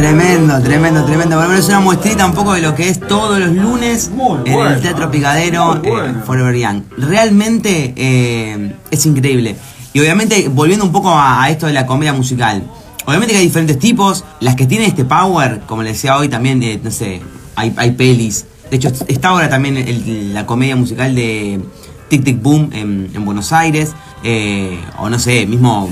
Tremendo, 0.09 0.59
tremendo, 0.63 1.05
tremendo. 1.05 1.35
Bueno, 1.37 1.53
es 1.53 1.67
una 1.67 1.81
muestrita 1.81 2.25
un 2.25 2.33
poco 2.33 2.53
de 2.53 2.61
lo 2.61 2.73
que 2.73 2.89
es 2.89 2.99
todos 2.99 3.37
los 3.37 3.51
lunes 3.51 4.09
Muy 4.09 4.39
en 4.45 4.59
el 4.59 4.81
Teatro 4.81 5.11
Picadero 5.11 5.79
eh, 5.83 6.13
Forever 6.25 6.55
Young. 6.57 6.81
Realmente 6.97 7.93
eh, 7.95 8.73
es 8.89 9.05
increíble. 9.05 9.55
Y 9.93 9.99
obviamente, 9.99 10.47
volviendo 10.49 10.83
un 10.83 10.91
poco 10.91 11.09
a, 11.11 11.43
a 11.43 11.49
esto 11.51 11.67
de 11.67 11.73
la 11.73 11.85
comedia 11.85 12.11
musical. 12.13 12.63
Obviamente 13.05 13.33
que 13.33 13.39
hay 13.39 13.45
diferentes 13.45 13.77
tipos. 13.77 14.23
Las 14.39 14.55
que 14.55 14.65
tienen 14.65 14.87
este 14.89 15.05
power, 15.05 15.61
como 15.67 15.83
les 15.83 15.93
decía 15.93 16.17
hoy, 16.17 16.27
también, 16.27 16.63
eh, 16.63 16.79
no 16.83 16.89
sé, 16.89 17.21
hay, 17.55 17.71
hay 17.77 17.91
pelis. 17.91 18.47
De 18.71 18.77
hecho, 18.77 18.91
está 19.07 19.27
ahora 19.29 19.47
también 19.47 19.77
el- 19.77 20.33
la 20.33 20.47
comedia 20.47 20.75
musical 20.75 21.13
de 21.13 21.59
Tic 22.07 22.23
Tic 22.23 22.41
Boom 22.41 22.71
en, 22.73 23.11
en 23.13 23.25
Buenos 23.25 23.53
Aires. 23.53 23.91
eh, 24.23 24.79
o 24.97 25.07
no 25.07 25.19
sé, 25.19 25.45
mismo 25.45 25.87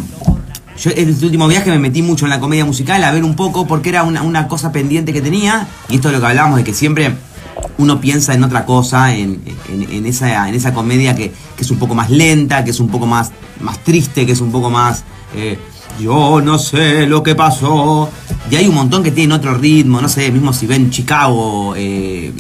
yo 0.78 0.92
en 0.96 1.10
este 1.10 1.26
último 1.26 1.48
viaje 1.48 1.70
me 1.72 1.80
metí 1.80 2.02
mucho 2.02 2.26
en 2.26 2.30
la 2.30 2.40
comedia 2.40 2.66
musical 2.66 3.04
a 3.04 3.12
ver 3.12 3.24
un 3.24 3.36
poco 3.36 3.66
porque 3.68 3.90
era 3.90 4.04
una, 4.04 4.22
una 4.22 4.48
cosa 4.48 4.72
pendiente 4.72 5.12
que 5.14 5.22
tenía. 5.22 5.68
Y 5.90 5.96
esto 5.96 6.10
es 6.10 6.14
lo 6.14 6.20
que 6.22 6.28
hablábamos 6.28 6.58
de 6.58 6.64
que 6.64 6.74
siempre 6.74 7.14
uno 7.78 8.00
piensa 8.00 8.34
en 8.34 8.44
otra 8.44 8.66
cosa, 8.66 9.14
en, 9.16 9.42
en- 9.70 9.88
en 9.92 10.06
esa, 10.06 10.48
en 10.48 10.56
esa 10.56 10.74
comedia 10.74 11.16
que, 11.16 11.32
que 11.56 11.64
es 11.64 11.72
un 11.72 11.78
poco 11.80 11.96
más 11.96 12.10
lenta, 12.10 12.64
que 12.64 12.72
es 12.72 12.80
un 12.80 12.90
poco 12.90 13.06
más, 13.08 13.32
más 13.62 13.84
triste, 13.84 14.26
que 14.26 14.32
es 14.34 14.42
un 14.42 14.52
poco 14.52 14.70
más... 14.70 15.04
eh, 15.36 15.58
yo 16.00 16.42
no 16.42 16.60
sé 16.60 17.08
lo 17.08 17.24
que 17.24 17.34
pasó. 17.34 18.08
Y 18.52 18.56
hay 18.56 18.68
un 18.68 18.76
montón 18.76 19.02
que 19.02 19.10
tienen 19.10 19.32
otro 19.32 19.56
ritmo, 19.58 20.00
no 20.00 20.08
sé, 20.10 20.30
mismo 20.32 20.54
si 20.54 20.68
ven 20.68 20.92
Chicago, 20.92 21.74
eh, 21.76 22.32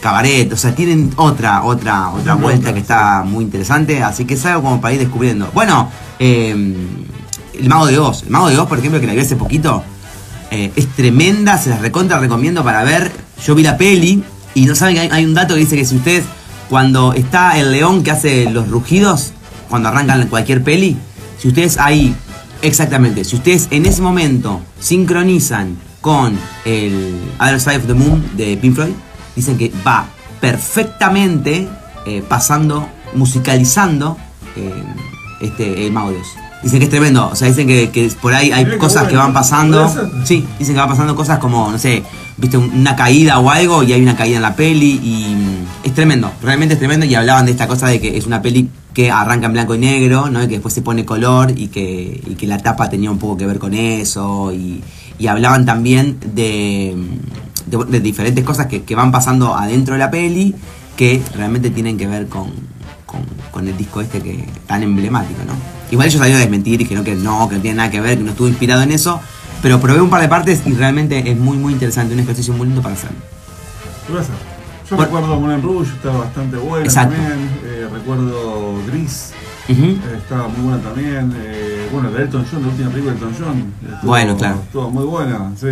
Cabaret, 0.00 0.52
o 0.52 0.56
sea, 0.56 0.74
tienen 0.76 1.10
otra, 1.16 1.64
otra, 1.64 2.10
otra 2.10 2.34
vuelta 2.34 2.72
que 2.72 2.78
está 2.78 3.24
muy 3.26 3.42
interesante, 3.44 4.00
así 4.02 4.24
que 4.26 4.34
es 4.34 4.46
algo 4.46 4.62
como 4.62 4.80
para 4.80 4.94
ir 4.94 5.00
descubriendo. 5.00 5.50
Bueno, 5.52 5.90
Eh, 6.20 6.54
el 7.60 7.68
Mago 7.68 7.86
de 7.86 7.98
Oz. 7.98 8.22
El 8.22 8.30
Mago 8.30 8.48
de 8.48 8.58
Oz, 8.58 8.68
por 8.68 8.78
ejemplo, 8.78 9.00
que 9.00 9.06
la 9.06 9.14
vi 9.14 9.20
hace 9.20 9.36
poquito, 9.36 9.82
eh, 10.50 10.72
es 10.74 10.88
tremenda, 10.88 11.58
se 11.58 11.70
las 11.70 11.80
recontra 11.80 12.18
recomiendo 12.18 12.64
para 12.64 12.82
ver. 12.84 13.12
Yo 13.44 13.54
vi 13.54 13.62
la 13.62 13.76
peli 13.76 14.22
y 14.54 14.66
no 14.66 14.74
saben 14.74 14.94
que 14.94 15.00
hay, 15.14 15.24
un 15.24 15.34
dato 15.34 15.54
que 15.54 15.60
dice 15.60 15.76
que 15.76 15.84
si 15.84 15.96
ustedes, 15.96 16.24
cuando 16.68 17.12
está 17.12 17.58
el 17.58 17.70
león 17.72 18.02
que 18.02 18.10
hace 18.10 18.50
los 18.50 18.68
rugidos, 18.68 19.32
cuando 19.68 19.88
arrancan 19.88 20.26
cualquier 20.28 20.62
peli, 20.62 20.96
si 21.38 21.48
ustedes 21.48 21.78
ahí, 21.78 22.14
exactamente, 22.62 23.24
si 23.24 23.36
ustedes 23.36 23.68
en 23.70 23.86
ese 23.86 24.02
momento 24.02 24.60
sincronizan 24.80 25.76
con 26.00 26.36
el 26.64 27.16
Other 27.38 27.60
Side 27.60 27.76
of 27.76 27.86
the 27.86 27.94
Moon 27.94 28.30
de 28.36 28.56
Pink 28.56 28.74
Floyd, 28.74 28.92
dicen 29.36 29.56
que 29.56 29.72
va 29.86 30.06
perfectamente 30.40 31.68
eh, 32.06 32.22
pasando, 32.26 32.88
musicalizando 33.14 34.16
eh, 34.56 34.84
este, 35.40 35.86
el 35.86 35.92
Mago 35.92 36.10
de 36.10 36.18
Oz. 36.18 36.39
Dicen 36.62 36.78
que 36.78 36.84
es 36.84 36.90
tremendo, 36.90 37.28
o 37.32 37.34
sea, 37.34 37.48
dicen 37.48 37.66
que, 37.66 37.88
que 37.90 38.10
por 38.20 38.34
ahí 38.34 38.52
hay 38.52 38.76
cosas 38.76 39.08
que 39.08 39.16
van 39.16 39.32
pasando. 39.32 39.78
Sí, 40.26 40.44
dicen 40.58 40.74
que 40.74 40.80
van 40.80 40.90
pasando 40.90 41.16
cosas 41.16 41.38
como, 41.38 41.70
no 41.70 41.78
sé, 41.78 42.02
viste, 42.36 42.58
un- 42.58 42.70
una 42.80 42.94
caída 42.96 43.38
o 43.38 43.48
algo 43.50 43.82
y 43.82 43.92
hay 43.94 44.02
una 44.02 44.14
caída 44.14 44.36
en 44.36 44.42
la 44.42 44.54
peli 44.54 45.00
y 45.02 45.34
mm, 45.34 45.86
es 45.86 45.94
tremendo, 45.94 46.30
realmente 46.42 46.74
es 46.74 46.78
tremendo 46.78 47.06
y 47.06 47.14
hablaban 47.14 47.46
de 47.46 47.52
esta 47.52 47.66
cosa 47.66 47.86
de 47.88 47.98
que 48.00 48.16
es 48.18 48.26
una 48.26 48.42
peli 48.42 48.68
que 48.92 49.10
arranca 49.10 49.46
en 49.46 49.52
blanco 49.54 49.74
y 49.74 49.78
negro, 49.78 50.28
¿no? 50.28 50.42
Y 50.42 50.48
que 50.48 50.54
después 50.54 50.74
se 50.74 50.82
pone 50.82 51.04
color 51.06 51.52
y 51.56 51.68
que, 51.68 52.20
y 52.26 52.34
que 52.34 52.46
la 52.46 52.58
tapa 52.58 52.90
tenía 52.90 53.10
un 53.10 53.18
poco 53.18 53.38
que 53.38 53.46
ver 53.46 53.58
con 53.58 53.72
eso 53.72 54.52
y, 54.52 54.82
y 55.18 55.26
hablaban 55.28 55.64
también 55.64 56.18
de, 56.34 56.94
de, 57.66 57.84
de 57.86 58.00
diferentes 58.00 58.44
cosas 58.44 58.66
que, 58.66 58.82
que 58.82 58.94
van 58.94 59.10
pasando 59.12 59.54
adentro 59.56 59.94
de 59.94 60.00
la 60.00 60.10
peli 60.10 60.54
que 60.96 61.22
realmente 61.34 61.70
tienen 61.70 61.96
que 61.96 62.06
ver 62.06 62.26
con, 62.26 62.48
con, 63.10 63.20
con 63.50 63.66
el 63.66 63.76
disco 63.76 64.00
este 64.00 64.20
que 64.20 64.46
tan 64.66 64.82
emblemático, 64.82 65.40
¿no? 65.46 65.52
Igual 65.90 66.06
ellos 66.08 66.18
salieron 66.20 66.40
a 66.40 66.44
desmentir 66.44 66.80
y 66.80 66.84
que 66.86 66.94
no, 66.94 67.02
que 67.02 67.14
no, 67.16 67.48
que 67.48 67.56
no 67.56 67.60
tiene 67.62 67.76
nada 67.78 67.90
que 67.90 68.00
ver, 68.00 68.18
que 68.18 68.24
no 68.24 68.30
estuvo 68.30 68.48
inspirado 68.48 68.82
en 68.82 68.92
eso, 68.92 69.20
pero 69.62 69.80
probé 69.80 70.00
un 70.00 70.10
par 70.10 70.22
de 70.22 70.28
partes 70.28 70.62
y 70.66 70.72
realmente 70.74 71.30
es 71.30 71.36
muy 71.36 71.56
muy 71.58 71.72
interesante, 71.72 72.14
un 72.14 72.20
ejercicio 72.20 72.54
muy 72.54 72.66
lindo 72.68 72.82
para 72.82 72.94
hacer. 72.94 73.10
Yo 74.08 74.96
Bueno. 74.96 75.04
recuerdo 75.04 75.40
Moulin 75.40 75.62
Rouge, 75.62 75.90
estaba 75.92 76.18
bastante 76.18 76.56
Exacto. 76.82 77.14
también. 77.14 77.50
Eh, 77.64 77.88
recuerdo 77.92 78.74
Gris, 78.88 79.30
eh, 79.68 79.98
estaba 80.18 80.48
muy 80.48 80.62
buena 80.68 80.82
también. 80.82 81.32
Eh, 81.36 81.88
bueno, 81.92 82.10
de 82.10 82.22
Elton 82.22 82.44
John, 82.50 82.62
la 82.62 82.68
última 82.68 82.90
película 82.90 83.14
de 83.14 83.18
Elton 83.20 83.34
John. 83.38 83.72
estuvo- 83.84 84.08
Bueno, 84.10 84.36
claro. 84.36 84.56
Estuvo 84.64 84.90
muy 84.90 85.04
buena, 85.04 85.52
sí. 85.60 85.66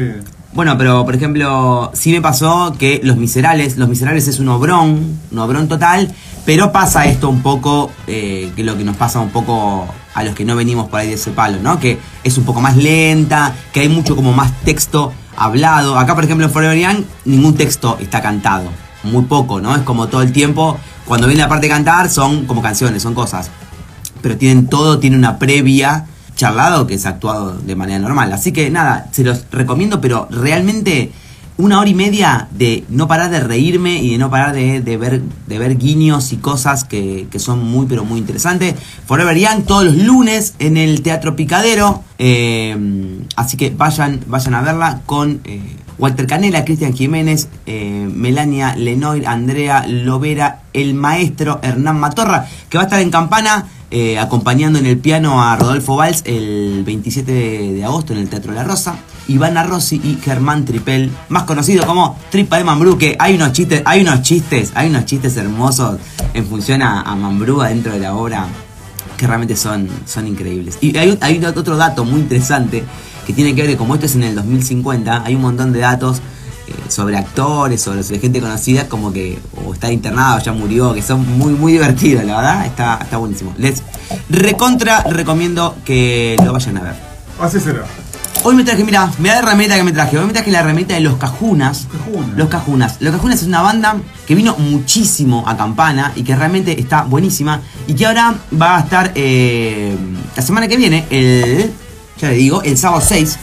Bueno, 0.53 0.77
pero 0.79 1.05
por 1.05 1.15
ejemplo, 1.15 1.91
sí 1.95 2.11
me 2.13 2.23
pasó 2.23 2.75
que 2.79 3.01
Los 3.05 3.17
Miserables, 3.17 3.77
Los 3.77 3.89
Miserables 3.89 4.29
es 4.29 4.39
un 4.39 4.49
obrón, 4.49 5.19
un 5.31 5.39
obrón 5.39 5.69
total, 5.69 6.13
pero 6.47 6.73
pasa 6.73 7.07
esto 7.07 7.29
un 7.29 7.43
poco, 7.43 7.91
eh, 8.07 8.51
que 8.57 8.65
lo 8.65 8.77
que 8.77 8.85
nos 8.85 8.97
pasa 8.97 9.21
un 9.21 9.31
poco 9.31 9.87
a 10.15 10.25
los 10.25 10.35
que 10.35 10.45
no 10.45 10.57
venimos 10.57 10.89
por 10.89 11.01
ahí 11.01 11.09
de 11.09 11.15
ese 11.15 11.31
palo, 11.31 11.59
¿no? 11.63 11.79
Que 11.79 11.99
es 12.25 12.39
un 12.39 12.45
poco 12.45 12.61
más 12.61 12.77
lenta, 12.77 13.55
que 13.73 13.81
hay 13.81 13.89
mucho 13.89 14.17
como 14.17 14.33
más 14.33 14.53
texto 14.61 15.13
hablado. 15.37 15.99
Acá, 15.99 16.15
por 16.15 16.25
ejemplo, 16.25 16.47
en 16.47 16.53
Forever 16.53 17.05
ningún 17.27 17.55
texto 17.55 17.99
está 18.01 18.23
cantado, 18.23 18.71
muy 19.03 19.25
poco, 19.25 19.61
¿no? 19.61 19.77
Es 19.77 19.83
como 19.83 20.09
todo 20.09 20.23
el 20.23 20.33
tiempo, 20.33 20.79
cuando 21.05 21.27
viene 21.27 21.43
la 21.43 21.49
parte 21.49 21.67
de 21.67 21.73
cantar, 21.75 22.09
son 22.09 22.47
como 22.47 22.63
canciones, 22.63 23.03
son 23.03 23.15
cosas 23.15 23.51
pero 24.21 24.37
tienen 24.37 24.67
todo, 24.69 24.99
tiene 24.99 25.17
una 25.17 25.39
previa 25.39 26.07
charlado 26.39 26.87
que 26.87 26.95
es 26.95 27.05
actuado 27.05 27.53
de 27.53 27.77
manera 27.77 27.99
normal. 27.99 28.33
Así 28.33 28.53
que 28.53 28.71
nada, 28.71 29.09
se 29.13 29.25
los 29.25 29.45
recomiendo, 29.51 30.01
pero 30.01 30.29
realmente 30.31 31.13
una 31.59 31.81
hora 31.81 31.91
y 31.91 31.95
media 31.95 32.47
de 32.53 32.85
no 32.89 33.09
parar 33.09 33.31
de 33.31 33.41
reírme 33.41 34.01
y 34.01 34.13
de 34.13 34.19
no 34.19 34.31
parar 34.31 34.55
de, 34.55 34.81
de 34.81 34.97
ver, 34.97 35.21
de 35.21 35.59
ver 35.59 35.77
guiños 35.77 36.33
y 36.33 36.37
cosas 36.37 36.85
que, 36.85 37.27
que 37.31 37.41
son 37.41 37.65
muy, 37.65 37.87
pero 37.87 38.05
muy 38.05 38.21
interesantes. 38.21 38.77
Forever 39.07 39.37
Young 39.37 39.65
todos 39.65 39.85
los 39.85 39.97
lunes 39.97 40.55
en 40.61 40.77
el 40.77 41.03
Teatro 41.03 41.35
Picadero. 41.35 42.05
eh, 42.19 43.19
así 43.35 43.57
que 43.57 43.71
vayan, 43.71 44.21
vayan 44.29 44.55
a 44.55 44.63
verla 44.63 45.01
con 45.05 45.41
eh, 45.45 45.61
Walter 45.99 46.29
Canela, 46.29 46.65
Cristian 46.65 46.95
Jiménez, 46.95 47.49
eh, 47.67 48.09
Melania 48.15 48.77
Lenoir, 48.77 49.27
Andrea 49.27 49.85
Lovera, 49.89 50.63
el 50.73 50.95
maestro 50.95 51.59
Hernán 51.63 51.99
Matorra, 51.99 52.47
que 52.69 52.79
va 52.79 52.85
a 52.85 52.87
estar 52.87 53.01
en 53.01 53.11
Campana 53.11 53.67
eh, 53.91 54.19
acompañando 54.19 54.79
en 54.79 54.85
el 54.85 54.99
piano 54.99 55.43
a 55.43 55.57
Rodolfo 55.57 55.97
Valls 55.97 56.23
el 56.27 56.83
27 56.85 57.33
de, 57.33 57.85
agosto 57.85 58.13
en 58.13 58.19
el 58.19 58.29
Teatro 58.29 58.53
La 58.53 58.65
Rosa. 58.65 58.99
Ivana 59.29 59.63
Rossi 59.63 59.97
y 59.97 60.19
Germán 60.23 60.65
Tripel, 60.65 61.11
más 61.29 61.45
conocido 61.45 61.87
como 61.87 62.19
Tripa 62.31 62.57
de 62.57 62.65
Mambrú, 62.65 62.97
que 62.97 63.17
hay 63.19 63.35
unos 63.35 63.53
chistes, 63.53 63.83
hay 63.85 64.01
unos 64.01 64.23
chistes, 64.23 64.73
hay 64.75 64.89
unos 64.89 65.05
chistes 65.05 65.37
hermosos 65.37 65.99
en 66.33 66.47
función 66.47 66.83
a, 66.83 67.15
Mambrú 67.15 67.61
dentro 67.61 67.93
de 67.93 67.99
la 67.99 68.15
obra 68.15 68.47
que 69.17 69.27
realmente 69.27 69.57
son, 69.57 69.89
son 70.07 70.27
increíbles. 70.27 70.79
Y 70.81 70.97
hay, 70.97 71.19
hay 71.21 71.45
otro 71.45 71.77
dato 71.77 72.05
muy 72.05 72.21
interesante 72.21 72.85
que 73.27 73.33
tiene 73.33 73.55
que 73.55 73.63
ver 73.63 73.71
que 73.73 73.77
como 73.77 73.95
esto 73.95 74.07
es 74.07 74.15
en 74.15 74.23
el 74.23 74.35
2050, 74.35 75.25
hay 75.25 75.35
un 75.35 75.43
montón 75.43 75.73
de 75.73 75.81
datos 75.81 76.23
sobre 76.89 77.17
actores, 77.17 77.81
sobre, 77.81 78.03
sobre 78.03 78.21
gente 78.21 78.41
conocida, 78.41 78.89
como 78.89 79.13
que 79.13 79.39
o 79.65 79.75
está 79.75 79.93
internado, 79.93 80.39
ya 80.41 80.53
murió, 80.53 80.95
que 80.95 81.03
son 81.03 81.27
muy, 81.39 81.53
muy 81.53 81.73
divertidos, 81.73 82.25
la 82.25 82.37
verdad, 82.37 82.67
está, 82.67 82.99
está 83.03 83.17
buenísimo. 83.17 83.55
Les 83.59 83.83
recontra 84.29 85.03
recomiendo 85.03 85.77
que 85.85 86.37
lo 86.45 86.53
vayan 86.53 86.79
a 86.79 86.83
ver. 86.83 86.95
Así 87.41 87.61
será. 87.61 87.85
Hoy 88.45 88.55
me 88.55 88.63
traje, 88.65 88.85
mira, 88.85 89.11
mira 89.19 89.43
la 89.43 89.51
remeta 89.51 89.77
que 89.77 89.83
me 89.83 89.93
traje. 89.93 90.17
Hoy 90.17 90.27
me 90.27 90.33
traje 90.33 90.51
la 90.51 90.63
remeta 90.63 90.95
de 90.95 91.01
Los 91.01 91.17
Cajunas. 91.17 91.89
Cajunas. 91.91 92.37
Los 92.37 92.49
Cajunas. 92.49 92.97
Los 93.01 93.15
Cajunas 93.15 93.43
es 93.43 93.49
una 93.49 93.63
banda 93.63 93.97
que 94.27 94.35
vino 94.35 94.57
muchísimo 94.57 95.45
a 95.47 95.57
Campana 95.57 96.13
y 96.15 96.23
que 96.23 96.37
realmente 96.37 96.81
está 96.81 97.03
buenísima. 97.03 97.61
Y 97.89 97.95
que 97.95 98.07
ahora 98.07 98.35
va 98.61 98.77
a 98.77 98.81
estar 98.81 99.13
eh, 99.17 99.97
la 100.37 100.43
semana 100.43 100.69
que 100.69 100.77
viene, 100.77 101.05
el. 101.11 101.73
Ya 102.21 102.31
le 102.31 102.37
digo, 102.37 102.63
el 102.63 102.77
sábado 102.79 103.03
6, 103.05 103.39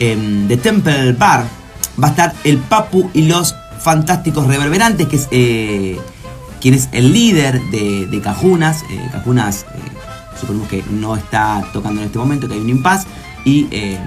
en 0.00 0.48
The 0.48 0.56
Temple 0.56 1.12
Bar. 1.12 1.61
Va 2.02 2.08
a 2.08 2.10
estar 2.10 2.34
el 2.44 2.58
Papu 2.58 3.10
y 3.12 3.22
los 3.22 3.54
Fantásticos 3.80 4.46
Reverberantes, 4.46 5.06
que 5.08 5.16
es. 5.16 5.28
eh, 5.30 6.00
quien 6.62 6.74
es 6.74 6.88
el 6.92 7.12
líder 7.12 7.60
de, 7.70 8.20
Cajunas. 8.22 8.84
Eh, 8.88 9.08
Cajunas, 9.10 9.66
eh, 9.74 10.38
suponemos 10.40 10.68
que 10.68 10.84
no 10.90 11.16
está 11.16 11.64
tocando 11.72 12.00
en 12.00 12.06
este 12.06 12.18
momento, 12.18 12.46
que 12.46 12.54
hay 12.54 12.60
un 12.60 12.68
impas. 12.68 13.04
Y 13.44 13.66
eh, 13.72 13.98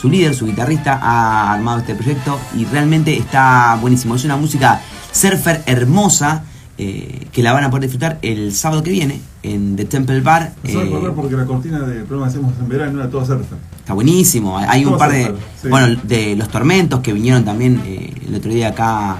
su 0.00 0.08
líder, 0.08 0.32
su 0.36 0.46
guitarrista, 0.46 1.00
ha 1.02 1.52
armado 1.52 1.80
este 1.80 1.96
proyecto 1.96 2.38
y 2.56 2.64
realmente 2.64 3.16
está 3.18 3.76
buenísimo. 3.80 4.14
Es 4.14 4.24
una 4.24 4.36
música 4.36 4.80
surfer 5.12 5.64
hermosa 5.66 6.44
que 6.76 7.42
la 7.42 7.54
van 7.54 7.64
a 7.64 7.70
poder 7.70 7.84
disfrutar 7.84 8.18
el 8.20 8.54
sábado 8.54 8.82
que 8.82 8.90
viene 8.90 9.18
en 9.46 9.76
The 9.76 9.84
Temple 9.84 10.20
Bar. 10.20 10.52
Me 10.62 10.72
eh, 10.72 10.82
acordar 10.82 11.14
porque 11.14 11.36
la 11.36 11.46
cortina 11.46 11.80
del 11.80 12.04
programa 12.04 12.26
que 12.30 12.38
hacemos 12.38 12.58
en 12.58 12.68
verano 12.68 13.00
era 13.00 13.10
todo 13.10 13.24
surfer. 13.24 13.58
Está 13.78 13.94
buenísimo. 13.94 14.58
Hay 14.58 14.84
un 14.84 14.98
par 14.98 15.12
de. 15.12 15.34
sí. 15.60 15.68
Bueno, 15.68 16.00
de 16.02 16.36
los 16.36 16.48
tormentos 16.48 17.00
que 17.00 17.12
vinieron 17.12 17.44
también 17.44 17.80
eh, 17.86 18.12
el 18.26 18.34
otro 18.34 18.50
día 18.50 18.68
acá 18.68 19.16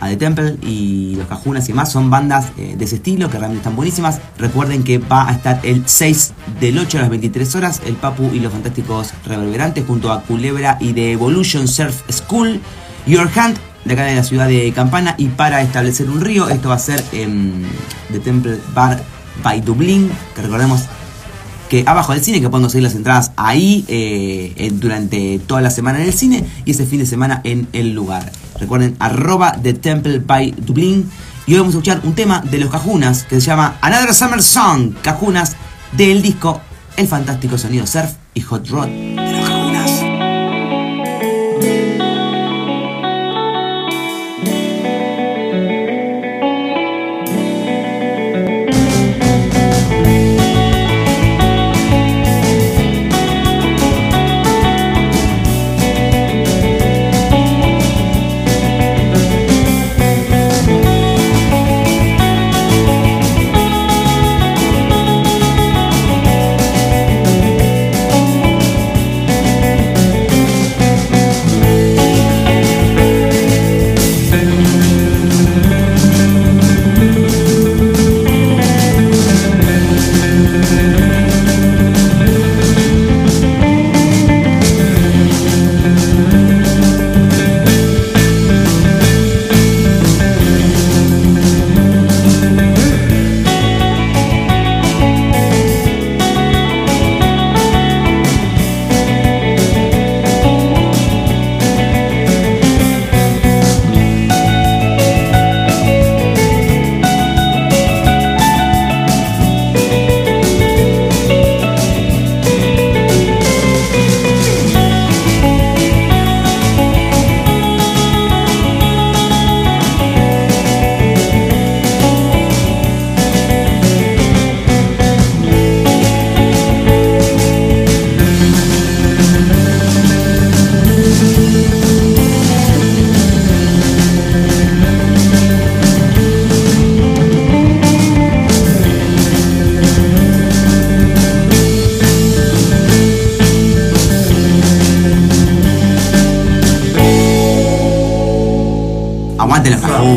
a 0.00 0.08
The 0.08 0.16
Temple 0.16 0.56
y 0.62 1.14
los 1.16 1.28
Cajunas 1.28 1.64
y 1.68 1.72
demás 1.72 1.92
son 1.92 2.10
bandas 2.10 2.48
eh, 2.58 2.74
de 2.76 2.84
ese 2.84 2.96
estilo 2.96 3.30
que 3.30 3.38
realmente 3.38 3.60
están 3.60 3.76
buenísimas. 3.76 4.20
Recuerden 4.36 4.82
que 4.82 4.98
va 4.98 5.28
a 5.28 5.32
estar 5.32 5.60
el 5.62 5.84
6 5.86 6.32
del 6.60 6.78
8 6.78 6.98
a 6.98 7.00
las 7.02 7.10
23 7.10 7.54
horas 7.54 7.80
el 7.86 7.94
Papu 7.94 8.30
y 8.32 8.40
los 8.40 8.52
Fantásticos 8.52 9.12
Reverberantes 9.24 9.84
junto 9.86 10.10
a 10.10 10.22
Culebra 10.22 10.76
y 10.80 10.92
The 10.92 11.12
Evolution 11.12 11.68
Surf 11.68 12.02
School. 12.10 12.60
Your 13.06 13.28
Hand 13.34 13.58
de 13.84 13.94
acá 13.94 14.04
de 14.04 14.14
la 14.14 14.22
ciudad 14.22 14.48
de 14.48 14.72
Campana 14.72 15.14
y 15.18 15.28
para 15.28 15.62
establecer 15.62 16.08
un 16.08 16.20
río. 16.20 16.48
Esto 16.48 16.68
va 16.68 16.76
a 16.76 16.80
ser 16.80 17.02
en 17.12 17.64
The 18.10 18.20
Temple 18.20 18.58
Bar 18.74 19.02
by 19.42 19.60
Dublín, 19.60 20.10
que 20.34 20.42
recordemos 20.42 20.82
que 21.68 21.84
abajo 21.86 22.12
del 22.12 22.22
cine, 22.22 22.40
que 22.40 22.50
pueden 22.50 22.64
conseguir 22.64 22.82
las 22.82 22.94
entradas 22.94 23.32
ahí 23.36 23.84
eh, 23.88 24.70
durante 24.74 25.38
toda 25.38 25.62
la 25.62 25.70
semana 25.70 26.00
en 26.00 26.06
el 26.06 26.12
cine 26.12 26.44
y 26.66 26.72
ese 26.72 26.84
fin 26.84 26.98
de 26.98 27.06
semana 27.06 27.40
en 27.44 27.66
el 27.72 27.94
lugar. 27.94 28.30
Recuerden, 28.60 28.94
arroba 28.98 29.56
The 29.62 29.72
Temple 29.74 30.18
by 30.18 30.54
Dublin. 30.58 31.10
Y 31.46 31.54
hoy 31.54 31.60
vamos 31.60 31.74
a 31.74 31.78
escuchar 31.78 32.00
un 32.04 32.14
tema 32.14 32.40
de 32.40 32.58
los 32.58 32.70
Cajunas 32.70 33.24
que 33.24 33.40
se 33.40 33.46
llama 33.46 33.78
Another 33.80 34.14
Summer 34.14 34.42
Song, 34.42 34.92
Cajunas, 35.02 35.56
del 35.92 36.20
disco 36.20 36.60
El 36.96 37.08
Fantástico 37.08 37.56
Sonido 37.56 37.86
Surf 37.86 38.12
y 38.34 38.42
Hot 38.42 38.68
Rod 38.68 39.31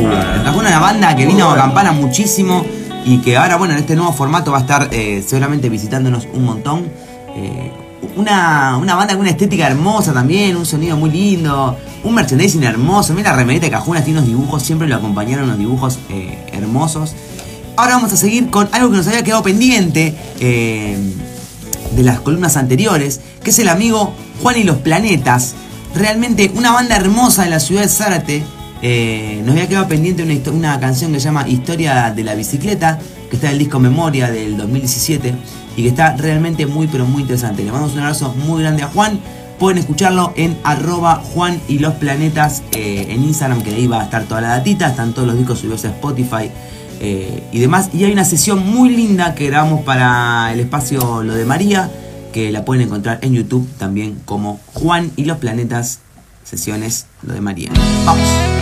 Cajunas 0.04 0.46
es 0.46 0.56
una 0.56 0.80
banda 0.80 1.16
que 1.16 1.26
vino 1.26 1.50
a 1.50 1.56
Campana 1.56 1.92
muchísimo 1.92 2.66
y 3.06 3.20
que 3.20 3.38
ahora, 3.38 3.56
bueno, 3.58 3.74
en 3.74 3.80
este 3.80 3.96
nuevo 3.96 4.12
formato 4.14 4.52
va 4.52 4.58
a 4.58 4.62
estar 4.62 4.90
eh, 4.92 5.24
seguramente 5.26 5.70
visitándonos 5.70 6.28
un 6.34 6.44
montón. 6.44 6.88
Eh, 7.36 7.72
una, 8.16 8.78
una 8.78 8.96
banda 8.96 9.14
con 9.14 9.22
una 9.22 9.32
estética 9.32 9.68
hermosa 9.68 10.14
también, 10.14 10.56
un 10.56 10.66
sonido 10.66 10.98
muy 10.98 11.10
lindo, 11.10 11.78
un 12.04 12.14
merchandising 12.14 12.64
hermoso. 12.64 13.14
Mira 13.14 13.32
la 13.32 13.38
remerita 13.38 13.66
de 13.66 13.72
Cajunas 13.72 14.04
tiene 14.04 14.20
unos 14.20 14.30
dibujos, 14.30 14.64
siempre 14.64 14.88
lo 14.88 14.96
acompañaron 14.96 15.46
unos 15.46 15.58
dibujos 15.58 16.00
eh, 16.10 16.38
hermosos. 16.52 17.14
Ahora 17.78 17.96
vamos 17.96 18.14
a 18.14 18.18
seguir 18.18 18.50
con 18.50 18.70
algo 18.72 18.90
que 18.90 18.98
nos 18.98 19.08
había 19.08 19.24
quedado 19.24 19.44
pendiente 19.44 20.16
de 20.40 22.04
las 22.04 22.22
columnas 22.22 22.56
anteriores, 22.56 23.20
que 23.44 23.50
es 23.50 23.60
el 23.60 23.68
amigo 23.68 24.14
Juan 24.42 24.58
y 24.58 24.64
los 24.64 24.78
Planetas. 24.78 25.56
Realmente 25.94 26.52
una 26.56 26.72
banda 26.72 26.96
hermosa 26.96 27.44
de 27.44 27.50
la 27.50 27.60
ciudad 27.60 27.82
de 27.82 27.90
Zárate. 27.90 28.44
Eh, 28.82 29.42
nos 29.46 29.52
había 29.52 29.68
quedado 29.68 29.88
pendiente 29.88 30.24
una, 30.52 30.80
canción 30.80 31.12
que 31.12 31.20
se 31.20 31.26
llama 31.26 31.48
Historia 31.48 32.12
de 32.16 32.24
la 32.24 32.36
Bicicleta, 32.36 33.00
que 33.30 33.36
está 33.36 33.48
en 33.48 33.54
el 33.54 33.60
disco 33.60 33.80
Memoria 33.80 34.30
del 34.30 34.58
2017 34.58 35.34
y 35.78 35.84
que 35.84 35.88
está 35.88 36.16
realmente 36.16 36.66
muy 36.66 36.88
pero 36.88 37.06
muy 37.06 37.24
interesante. 37.24 37.64
Le 37.64 37.72
mandamos 37.72 37.94
un 37.94 38.02
abrazo 38.02 38.34
muy 38.46 38.62
grande 38.62 38.84
a 38.84 38.88
Juan. 38.88 39.20
Pueden 39.60 39.78
escucharlo 39.78 40.34
en 40.36 40.58
arroba 40.64 41.22
Juan 41.34 41.62
y 41.68 41.80
los 41.80 41.94
Planetas 41.94 42.62
eh, 42.74 43.08
en 43.10 43.24
Instagram, 43.24 43.62
que 43.64 43.72
ahí 43.72 43.88
va 43.88 44.02
a 44.02 44.04
estar 44.04 44.26
toda 44.26 44.42
la 44.42 44.50
datita. 44.50 44.88
Están 44.88 45.14
todos 45.14 45.28
los 45.28 45.38
discos 45.38 45.60
subidos 45.60 45.86
a 45.86 45.90
Spotify 45.90 46.52
eh, 47.00 47.44
y 47.52 47.60
demás. 47.60 47.90
Y 47.94 48.04
hay 48.04 48.12
una 48.12 48.26
sesión 48.26 48.68
muy 48.68 48.90
linda 48.90 49.34
que 49.34 49.48
grabamos 49.48 49.84
para 49.84 50.52
el 50.54 50.60
espacio 50.60 51.24
Lo 51.24 51.34
de 51.34 51.46
María, 51.46 51.90
que 52.34 52.52
la 52.52 52.66
pueden 52.66 52.84
encontrar 52.84 53.20
en 53.22 53.34
YouTube 53.34 53.68
también 53.78 54.20
como 54.26 54.60
Juan 54.74 55.12
y 55.16 55.24
los 55.24 55.38
Planetas, 55.38 56.00
sesiones 56.44 57.08
Lo 57.24 57.34
de 57.34 57.42
María. 57.42 57.72
Vamos. 58.06 58.55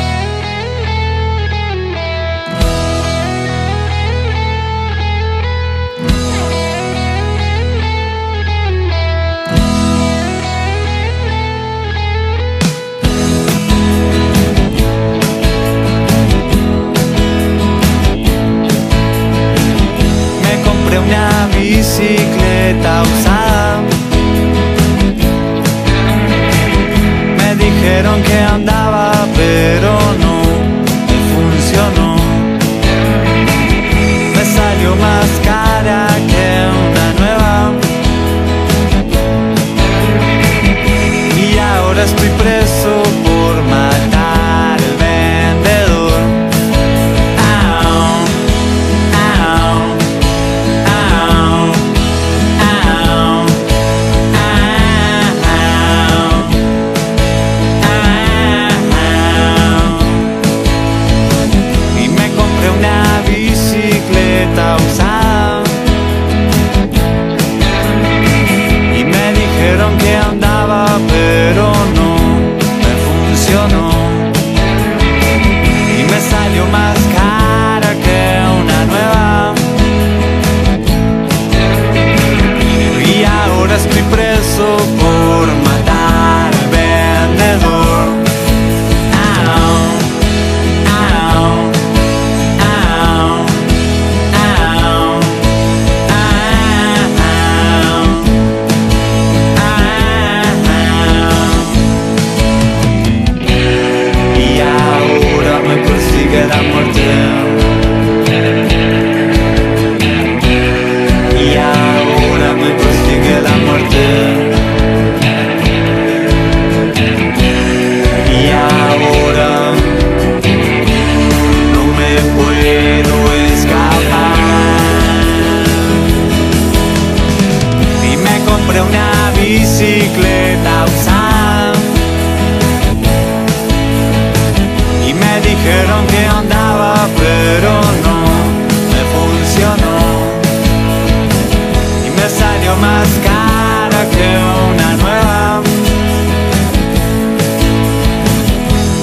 Más 142.78 143.08
cara 143.24 144.10
que 144.10 144.28
una 144.72 144.90
nueva. 144.98 145.62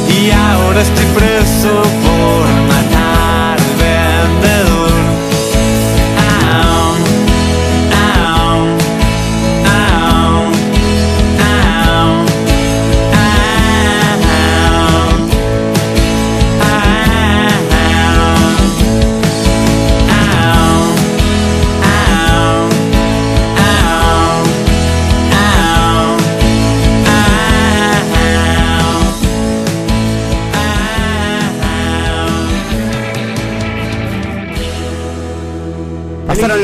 Y 0.09 0.31
ahora 0.31 0.81
estoy 0.83 1.07
preso 1.15 1.83
por 2.03 2.10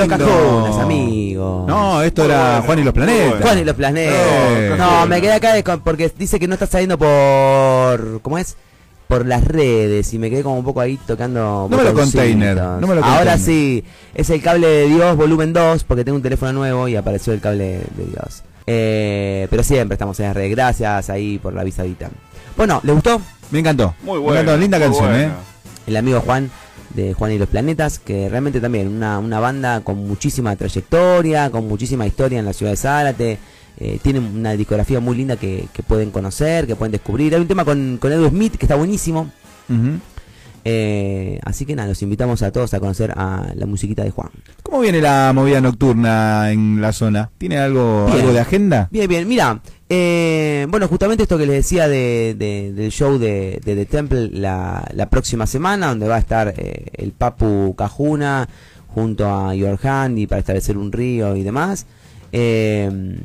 los 0.09 0.19
cajones, 0.19 0.77
amigos. 0.77 1.67
No, 1.67 2.03
esto 2.03 2.25
era 2.25 2.63
Juan 2.65 2.79
y 2.79 2.83
los 2.85 2.95
planetas. 2.95 3.43
Juan 3.43 3.59
y 3.59 3.65
los 3.65 3.75
planetas. 3.75 4.79
No, 4.79 5.07
me 5.07 5.21
quedé 5.21 5.33
acá 5.35 5.55
porque 5.83 6.13
dice 6.19 6.39
que 6.39 6.47
no 6.49 6.55
está 6.55 6.67
saliendo 6.67 6.99
por. 6.99 8.21
¿Cómo 8.23 8.39
es? 8.39 8.57
Por 9.09 9.25
las 9.25 9.45
redes 9.45 10.13
y 10.15 10.19
me 10.19 10.29
quedé 10.31 10.43
como 10.43 10.59
un 10.59 10.65
poco 10.65 10.81
ahí 10.81 10.99
tocando. 11.07 11.69
No 11.71 11.77
me 11.77 11.85
lo 11.85 11.95
container, 11.95 12.57
no 12.57 12.87
me 12.89 12.95
lo 12.97 13.05
Ahora 13.05 13.35
container. 13.35 13.39
sí, 13.39 13.85
es 14.15 14.31
el 14.31 14.43
cable 14.43 14.67
de 14.67 14.87
Dios 14.89 15.17
volumen 15.17 15.53
2 15.53 15.85
porque 15.85 16.05
tengo 16.05 16.17
un 16.17 16.23
teléfono 16.23 16.53
nuevo 16.53 16.89
y 16.89 16.97
apareció 16.97 17.33
el 17.33 17.41
cable 17.41 17.83
de 17.97 18.05
Dios. 18.05 18.43
Eh, 18.67 19.47
pero 19.49 19.63
siempre 19.63 19.95
estamos 19.95 20.19
en 20.19 20.27
las 20.27 20.35
redes. 20.35 20.51
Gracias 20.51 21.09
ahí 21.09 21.39
por 21.39 21.55
la 21.55 21.61
avisadita. 21.61 22.11
Bueno, 22.57 22.81
¿les 22.83 22.95
gustó? 22.97 23.21
Me 23.53 23.61
encantó. 23.61 23.95
Muy 24.03 24.15
Me 24.15 24.25
bueno. 24.25 24.41
encantó, 24.41 24.57
linda 24.61 24.79
muy 24.79 24.87
canción, 24.89 25.09
buena. 25.09 25.25
¿eh? 25.25 25.31
el 25.87 25.97
amigo 25.97 26.21
Juan 26.23 26.51
de 26.91 27.15
Juan 27.15 27.33
y 27.33 27.39
los 27.39 27.49
Planetas, 27.49 27.99
que 27.99 28.29
realmente 28.29 28.61
también 28.61 28.89
una, 28.89 29.19
una 29.19 29.41
banda 29.41 29.81
con 29.81 30.07
muchísima 30.07 30.55
trayectoria, 30.57 31.51
con 31.51 31.67
muchísima 31.69 32.07
historia 32.07 32.39
en 32.39 32.45
la 32.45 32.53
ciudad 32.53 32.73
de 32.73 32.77
Zárate. 32.77 33.39
Eh, 33.79 33.99
tiene 34.03 34.21
una 34.21 34.53
discografía 34.53 35.01
muy 35.01 35.17
linda 35.17 35.37
que, 35.37 35.69
que 35.73 35.83
pueden 35.83 36.11
conocer, 36.11 36.67
que 36.67 36.77
pueden 36.77 36.93
descubrir. 36.93 37.35
Hay 37.35 37.41
un 37.41 37.49
tema 37.49 37.65
con, 37.65 37.99
con 38.01 38.11
Edu 38.11 38.29
Smith 38.29 38.57
que 38.57 38.65
está 38.65 38.75
buenísimo. 38.75 39.31
Ujú. 39.69 39.99
Eh, 40.69 41.39
así 41.45 41.65
que 41.65 41.77
nada, 41.77 41.89
los 41.91 42.03
invitamos 42.03 42.43
a 42.43 42.51
todos 42.51 42.75
a 42.75 42.81
conocer 42.81 43.13
a 43.17 43.53
la 43.55 43.67
musiquita 43.67 44.03
de 44.03 44.11
Juan. 44.11 44.31
¿Cómo 44.65 44.81
viene 44.81 45.01
la 45.01 45.31
movida 45.33 45.61
nocturna 45.61 46.51
en 46.51 46.81
la 46.81 46.93
zona? 46.93 47.31
¿Tiene 47.39 47.59
algo, 47.59 48.07
Bien. 48.07 48.19
algo 48.19 48.33
de 48.33 48.41
agenda? 48.41 48.89
Bien, 48.91 49.09
bien, 49.09 49.29
mira, 49.29 49.61
eh, 49.89 50.67
bueno, 50.69 50.89
justamente 50.89 51.23
esto 51.23 51.39
que 51.39 51.47
les 51.47 51.55
decía 51.57 51.87
de, 51.87 52.35
de- 52.37 52.73
del 52.73 52.91
show 52.91 53.17
de, 53.17 53.61
de 53.65 53.77
The 53.77 53.87
Temple 53.87 54.31
la, 54.33 54.85
la 54.93 55.09
próxima 55.09 55.47
semana, 55.47 55.87
donde 55.87 56.09
va 56.09 56.17
a 56.17 56.19
estar 56.19 56.53
eh, 56.57 56.87
el 56.95 57.13
Papu 57.13 57.77
Cajuna 57.79 58.49
junto 58.89 59.29
a 59.33 59.55
Your 59.55 59.79
Hand 59.87 60.19
y 60.19 60.27
para 60.27 60.41
establecer 60.41 60.77
un 60.79 60.91
río 60.91 61.37
y 61.37 61.45
demás. 61.45 61.87
Eh, 62.33 63.21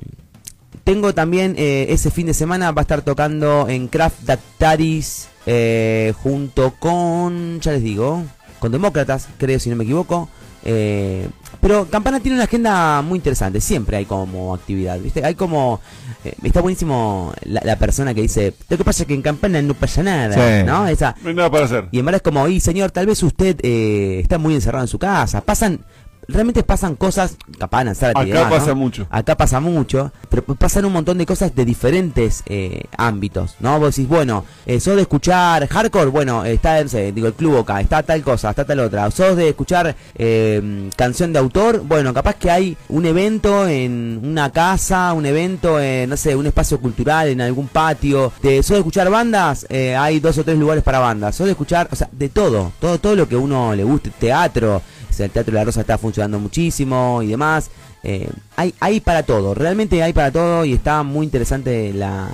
tengo 0.84 1.16
también 1.16 1.56
eh, 1.58 1.88
ese 1.90 2.12
fin 2.12 2.28
de 2.28 2.36
semana 2.36 2.72
va 2.72 2.82
a 2.82 2.84
estar 2.84 3.02
tocando 3.02 3.68
en 3.68 3.88
Craft 3.88 4.26
Dactaris 4.26 5.28
eh, 5.46 6.14
junto 6.24 6.72
con, 6.80 7.60
ya 7.62 7.72
les 7.72 7.84
digo, 7.84 8.24
con 8.60 8.72
Demócratas, 8.72 9.28
creo 9.38 9.60
si 9.60 9.70
no 9.70 9.76
me 9.76 9.84
equivoco. 9.84 10.30
Eh, 10.64 11.28
pero 11.60 11.88
Campana 11.90 12.20
tiene 12.20 12.36
una 12.38 12.44
agenda 12.46 13.02
muy 13.02 13.18
interesante, 13.18 13.60
siempre 13.62 13.98
hay 13.98 14.06
como 14.06 14.54
actividad, 14.54 15.00
¿viste? 15.00 15.24
Hay 15.26 15.34
como... 15.36 15.80
eh, 16.24 16.36
está 16.44 16.62
buenísimo 16.62 17.34
la, 17.46 17.62
la 17.64 17.76
persona 17.78 18.14
que 18.14 18.22
dice, 18.22 18.54
lo 18.70 18.78
que 18.78 18.84
pasa 18.84 19.04
es 19.04 19.08
que 19.08 19.14
en 19.16 19.22
Campana 19.24 19.62
no 19.62 19.74
pasa 19.74 20.04
nada, 20.04 20.34
Sí. 20.34 20.66
¿no? 20.66 20.88
Esa, 20.88 21.16
No 21.24 21.30
hay 21.30 21.36
nada 21.36 21.50
para 21.52 21.66
hacer. 21.66 21.88
y 21.92 22.00
en 22.00 22.06
verdad 22.06 22.18
es 22.18 22.24
como, 22.24 22.48
y 22.48 22.60
señor, 22.60 22.92
tal 22.92 23.08
vez 23.08 23.22
usted 23.24 23.58
eh, 23.64 24.20
está 24.22 24.38
muy 24.38 24.54
encerrado 24.54 24.84
en 24.84 24.88
su 24.88 25.00
casa. 25.00 25.42
Pasan, 25.42 25.82
realmente 26.28 26.64
pasan 26.64 26.96
cosas, 26.96 27.38
capaz 27.58 27.82
en 27.82 27.90
Acá 27.90 28.50
pasa 28.50 28.68
¿no? 28.68 28.76
mucho. 28.76 29.08
Acá 29.10 29.36
pasa 29.36 29.60
mucho, 29.60 30.12
pero 30.30 30.44
pasan 30.44 30.86
un 30.86 30.94
montón 30.94 31.18
de 31.18 31.26
cosas 31.26 31.56
de 31.56 31.66
diferentes 31.66 32.44
eh, 32.46 32.86
ámbitos, 32.98 33.56
¿no? 33.60 33.80
Vos 33.80 33.96
decís, 33.96 34.08
bueno, 34.08 34.46
eh, 34.66 34.80
sos 34.80 34.96
de 34.96 35.02
escuchar 35.04 35.68
hardcore, 35.68 36.08
bueno, 36.08 36.46
está, 36.46 36.82
no 36.82 36.90
sé, 36.90 37.12
digo, 37.12 37.28
el 37.28 37.34
club 37.34 37.58
acá, 37.58 37.82
está 37.82 38.04
tal 38.04 38.22
cosa, 38.22 38.50
está 38.50 38.66
tal 38.66 38.80
otra. 38.80 39.10
Sos 39.12 39.36
de 39.36 39.50
escuchar 39.50 39.96
eh, 40.16 40.90
canción 40.96 41.34
de 41.34 41.40
autor, 41.40 41.82
bueno, 41.86 42.14
capaz 42.14 42.36
que 42.36 42.52
hay 42.52 42.78
un 42.90 43.06
evento 43.06 43.68
en 43.68 44.20
una 44.24 44.52
casa, 44.52 45.14
un 45.14 45.26
evento 45.26 45.80
en, 45.80 46.10
no 46.10 46.18
sé, 46.18 46.36
un 46.36 46.46
espacio 46.46 46.80
cultural, 46.80 47.30
en 47.30 47.42
algún 47.42 47.68
patio. 47.68 48.32
De, 48.42 48.62
sos 48.64 48.76
de 48.76 48.78
escuchar 48.78 49.10
bandas, 49.10 49.66
eh, 49.70 49.96
hay 49.96 50.20
dos 50.20 50.38
o 50.38 50.44
tres 50.44 50.58
lugares 50.58 50.84
para 50.84 51.00
bandas. 51.00 51.36
Sos 51.36 51.46
de 51.46 51.52
escuchar, 51.52 51.88
o 51.92 51.96
sea, 51.96 52.10
de 52.12 52.30
todo, 52.30 52.72
todo, 52.80 53.00
todo 53.00 53.16
lo 53.16 53.28
que 53.28 53.36
uno 53.36 53.76
le 53.76 53.84
guste, 53.84 54.12
teatro, 54.12 54.82
o 55.12 55.14
sea, 55.14 55.26
el 55.28 55.32
Teatro 55.32 55.52
de 55.52 55.60
la 55.60 55.66
Rosa 55.66 55.82
está 55.82 55.98
funcionando 55.98 56.40
muchísimo 56.40 57.22
y 57.22 57.28
demás. 57.28 57.70
Eh, 58.04 58.30
hay, 58.56 58.74
hay 58.80 59.00
para 59.00 59.24
todo, 59.24 59.54
realmente 59.54 60.02
hay 60.02 60.14
para 60.14 60.32
todo 60.32 60.66
y 60.66 60.74
está 60.74 61.04
muy 61.04 61.26
interesante 61.26 61.94
la, 61.94 62.30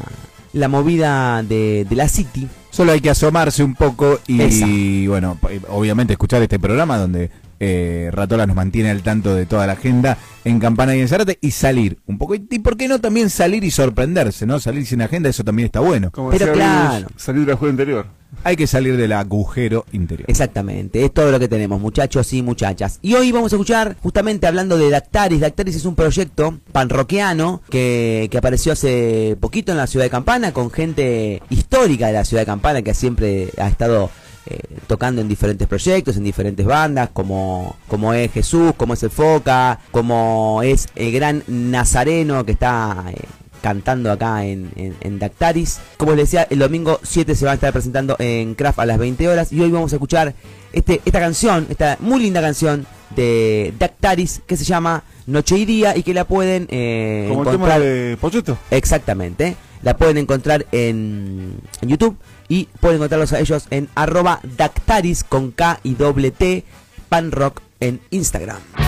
la 0.53 0.67
movida 0.69 1.43
de, 1.43 1.85
de 1.89 1.95
la 1.95 2.07
City. 2.07 2.47
Solo 2.69 2.91
hay 2.91 3.01
que 3.01 3.09
asomarse 3.09 3.63
un 3.63 3.73
poco 3.73 4.19
y, 4.27 5.07
bueno, 5.07 5.39
obviamente 5.69 6.13
escuchar 6.13 6.41
este 6.43 6.59
programa 6.59 6.97
donde 6.97 7.31
eh, 7.59 8.09
Ratola 8.13 8.45
nos 8.45 8.55
mantiene 8.55 8.91
al 8.91 9.01
tanto 9.01 9.33
de 9.33 9.47
toda 9.47 9.65
la 9.65 9.73
agenda 9.73 10.17
en 10.45 10.59
Campana 10.59 10.95
y 10.95 11.01
en 11.01 11.07
Zárate 11.07 11.39
y 11.41 11.51
salir 11.51 11.97
un 12.05 12.19
poco. 12.19 12.35
Y, 12.35 12.47
y 12.51 12.59
por 12.59 12.77
qué 12.77 12.87
no 12.87 12.99
también 12.99 13.31
salir 13.31 13.63
y 13.63 13.71
sorprenderse, 13.71 14.45
¿no? 14.45 14.59
Salir 14.59 14.85
sin 14.85 15.01
agenda, 15.01 15.27
eso 15.27 15.43
también 15.43 15.65
está 15.65 15.79
bueno. 15.79 16.11
Como 16.11 16.29
Pero 16.29 16.45
decía 16.45 16.53
claro. 16.53 17.07
Salir 17.15 17.45
del 17.45 17.55
juego 17.55 17.71
interior. 17.71 18.05
Hay 18.43 18.55
que 18.55 18.67
salir 18.67 18.97
del 18.97 19.13
agujero 19.13 19.85
interior. 19.91 20.29
Exactamente, 20.29 21.03
es 21.03 21.13
todo 21.13 21.31
lo 21.31 21.39
que 21.39 21.47
tenemos, 21.47 21.81
muchachos 21.81 22.31
y 22.33 22.41
muchachas. 22.41 22.99
Y 23.01 23.13
hoy 23.15 23.31
vamos 23.31 23.51
a 23.51 23.55
escuchar, 23.55 23.97
justamente 24.01 24.47
hablando 24.47 24.77
de 24.77 24.89
Dactaris. 24.89 25.41
Dactaris 25.41 25.75
es 25.75 25.85
un 25.85 25.95
proyecto 25.95 26.59
panroqueano 26.71 27.61
que, 27.69 28.27
que 28.31 28.37
apareció 28.37 28.73
hace 28.73 29.37
poquito 29.39 29.71
en 29.71 29.77
la 29.77 29.87
ciudad 29.87 30.05
de 30.05 30.09
Campana, 30.09 30.53
con 30.53 30.71
gente 30.71 31.41
histórica 31.49 32.07
de 32.07 32.13
la 32.13 32.25
ciudad 32.25 32.41
de 32.41 32.47
Campana 32.47 32.81
que 32.81 32.93
siempre 32.93 33.49
ha 33.57 33.67
estado 33.67 34.09
eh, 34.45 34.59
tocando 34.87 35.19
en 35.21 35.27
diferentes 35.27 35.67
proyectos, 35.67 36.15
en 36.15 36.23
diferentes 36.23 36.65
bandas, 36.65 37.09
como, 37.11 37.75
como 37.87 38.13
es 38.13 38.31
Jesús, 38.31 38.73
como 38.77 38.93
es 38.93 39.03
el 39.03 39.09
Foca, 39.09 39.79
como 39.91 40.61
es 40.63 40.87
el 40.95 41.11
gran 41.11 41.43
Nazareno 41.47 42.45
que 42.45 42.53
está... 42.53 43.05
eh, 43.11 43.25
cantando 43.67 44.09
acá 44.13 44.45
en, 44.45 44.71
en, 44.77 44.95
en 45.01 45.19
Dactaris. 45.19 45.79
Como 45.97 46.13
les 46.13 46.31
decía, 46.31 46.47
el 46.49 46.59
domingo 46.59 47.01
7 47.03 47.35
se 47.35 47.43
va 47.45 47.51
a 47.51 47.55
estar 47.55 47.73
presentando 47.73 48.15
en 48.17 48.55
Craft 48.55 48.79
a 48.79 48.85
las 48.85 48.97
20 48.97 49.27
horas 49.27 49.51
y 49.51 49.59
hoy 49.59 49.69
vamos 49.69 49.91
a 49.91 49.97
escuchar 49.97 50.33
este, 50.71 51.01
esta 51.03 51.19
canción, 51.19 51.67
esta 51.69 51.97
muy 51.99 52.21
linda 52.21 52.39
canción 52.39 52.85
de 53.13 53.73
Dactaris 53.77 54.39
que 54.47 54.55
se 54.55 54.63
llama 54.63 55.03
Noche 55.25 55.57
y 55.57 55.65
Día 55.65 55.97
y 55.97 56.03
que 56.03 56.13
la 56.13 56.23
pueden 56.23 56.67
eh, 56.69 57.25
Como 57.27 57.43
el 57.43 57.49
tema 57.57 57.77
de 57.77 58.17
Pocheto. 58.21 58.57
exactamente. 58.71 59.57
La 59.83 59.97
pueden 59.97 60.17
encontrar 60.17 60.65
en, 60.71 61.55
en 61.81 61.89
YouTube 61.89 62.15
y 62.47 62.69
pueden 62.79 62.95
encontrarlos 62.95 63.33
a 63.33 63.39
ellos 63.41 63.67
en 63.69 63.89
arroba 63.95 64.39
Dactaris 64.55 65.25
con 65.25 65.51
K 65.51 65.81
y 65.83 65.95
doble 65.95 66.31
T 66.31 66.63
Panrock 67.09 67.61
en 67.81 67.99
Instagram. 68.11 68.86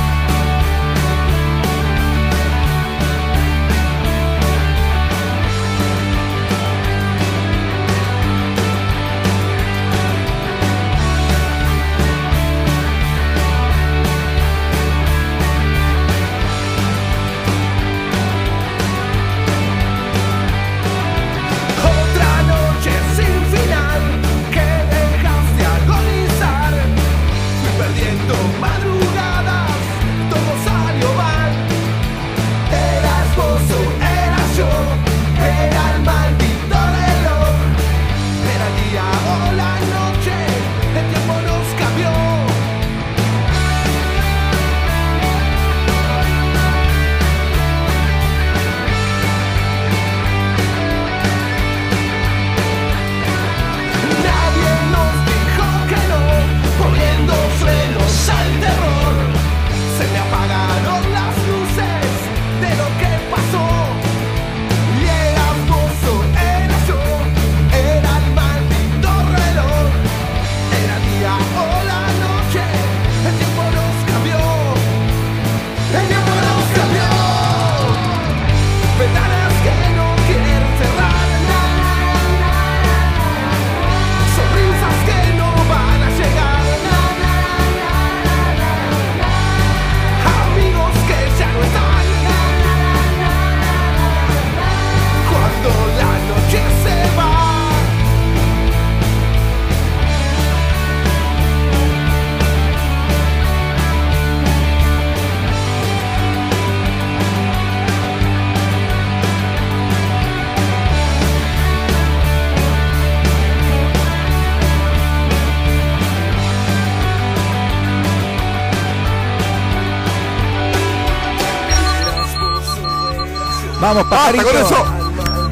Vamos, 123.89 124.10
¡Basta 124.10 124.32
pajarito. 124.32 124.43
con 124.45 124.58
eso! 124.58 124.86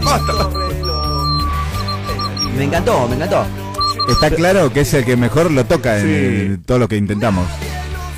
¡Basta! 0.06 0.50
Me 2.56 2.64
encantó, 2.66 3.08
me 3.08 3.16
encantó. 3.16 3.46
Está 4.10 4.30
claro 4.30 4.72
que 4.72 4.82
es 4.82 4.94
el 4.94 5.06
que 5.06 5.18
mejor 5.18 5.50
lo 5.52 5.66
toca 5.66 5.98
en 5.98 6.04
Sí. 6.04 6.14
el- 6.14 6.60
todo 6.66 6.78
lo 6.80 6.88
que 6.88 6.98
intentamos. 6.98 7.48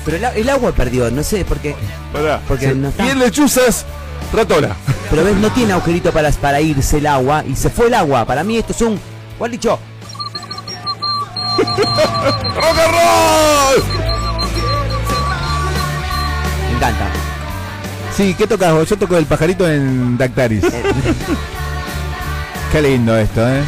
Pero 0.04 0.16
el, 0.34 0.48
agua 0.50 0.72
perdió, 0.72 1.10
no 1.10 1.22
sé, 1.22 1.44
porque, 1.46 1.74
Pará. 2.12 2.40
porque 2.46 2.68
no 2.74 2.88
está. 2.88 3.06
Y 3.06 3.10
en 3.10 3.18
lechuzas, 3.18 3.84
ratola. 4.32 4.76
Pero 5.10 5.24
ves, 5.24 5.36
no 5.36 5.50
tiene 5.52 5.72
agujerito 5.72 6.12
para, 6.12 6.30
para 6.32 6.60
irse 6.60 6.98
el 6.98 7.06
agua 7.06 7.42
y 7.46 7.56
se 7.56 7.70
fue 7.70 7.86
el 7.86 7.94
agua. 7.94 8.24
Para 8.26 8.44
mí 8.44 8.56
esto 8.58 8.72
es 8.72 8.80
un. 8.82 9.00
¿Cuál 9.38 9.50
dicho? 9.52 9.78
¡Rock 11.56 11.66
and 12.78 12.92
roll! 12.92 13.84
Me 16.68 16.76
encanta. 16.76 17.06
Sí, 18.20 18.34
¿qué 18.34 18.46
tocas 18.46 18.74
vos? 18.74 18.86
Yo 18.86 18.98
toco 18.98 19.16
el 19.16 19.24
pajarito 19.24 19.66
en 19.66 20.18
Dactaris. 20.18 20.62
Qué 22.70 22.82
lindo 22.82 23.16
esto, 23.16 23.48
¿eh? 23.48 23.62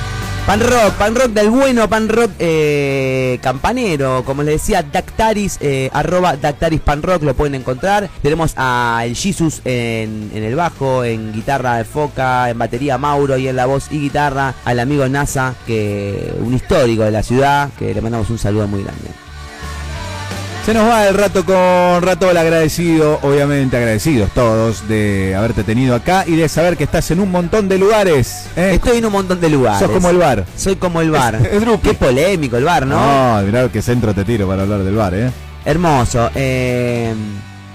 Pan 0.46 0.60
rock, 0.60 0.92
pan 0.98 1.14
rock 1.14 1.28
del 1.28 1.48
bueno, 1.48 1.88
pan 1.88 2.06
rock 2.06 2.32
eh, 2.38 3.38
campanero, 3.40 4.22
como 4.26 4.42
les 4.42 4.60
decía, 4.60 4.82
Dactaris, 4.82 5.56
eh, 5.62 5.88
arroba 5.94 6.36
Dactaris 6.36 6.82
Pan 6.82 7.00
Rock, 7.00 7.22
lo 7.22 7.32
pueden 7.32 7.54
encontrar. 7.54 8.10
Tenemos 8.20 8.52
a 8.56 9.00
el 9.06 9.16
Jesus 9.16 9.62
en, 9.64 10.30
en 10.34 10.44
el 10.44 10.54
bajo, 10.54 11.02
en 11.02 11.32
guitarra 11.32 11.78
de 11.78 11.84
foca, 11.84 12.50
en 12.50 12.58
batería 12.58 12.98
Mauro 12.98 13.38
y 13.38 13.48
en 13.48 13.56
la 13.56 13.64
voz 13.64 13.86
y 13.90 14.00
guitarra, 14.00 14.52
al 14.66 14.80
amigo 14.80 15.08
NASA, 15.08 15.54
que 15.66 16.30
un 16.40 16.52
histórico 16.52 17.04
de 17.04 17.10
la 17.10 17.22
ciudad, 17.22 17.70
que 17.78 17.94
le 17.94 18.02
mandamos 18.02 18.28
un 18.28 18.36
saludo 18.36 18.68
muy 18.68 18.82
grande. 18.82 19.21
Se 20.64 20.72
nos 20.74 20.88
va 20.88 21.08
el 21.08 21.14
rato 21.14 21.44
con 21.44 22.02
Ratola, 22.02 22.40
agradecido, 22.42 23.18
obviamente 23.22 23.76
agradecidos 23.76 24.30
todos 24.30 24.86
de 24.86 25.34
haberte 25.34 25.64
tenido 25.64 25.96
acá 25.96 26.24
y 26.24 26.36
de 26.36 26.48
saber 26.48 26.76
que 26.76 26.84
estás 26.84 27.10
en 27.10 27.18
un 27.18 27.32
montón 27.32 27.68
de 27.68 27.78
lugares. 27.78 28.46
¿eh? 28.56 28.70
Estoy 28.74 28.98
en 28.98 29.06
un 29.06 29.12
montón 29.12 29.40
de 29.40 29.50
lugares. 29.50 29.80
Sos 29.80 29.90
como 29.90 30.08
el 30.10 30.18
bar. 30.18 30.44
Soy 30.56 30.76
como 30.76 31.00
el 31.00 31.10
bar. 31.10 31.34
Es- 31.34 31.62
es. 31.62 31.80
Qué 31.82 31.94
polémico 31.94 32.56
el 32.56 32.64
bar, 32.64 32.86
¿no? 32.86 33.40
No, 33.40 33.42
mirá 33.44 33.68
qué 33.72 33.82
centro 33.82 34.14
te 34.14 34.24
tiro 34.24 34.46
para 34.46 34.62
hablar 34.62 34.84
del 34.84 34.94
bar, 34.94 35.14
¿eh? 35.14 35.30
Hermoso. 35.64 36.30
eh, 36.36 37.12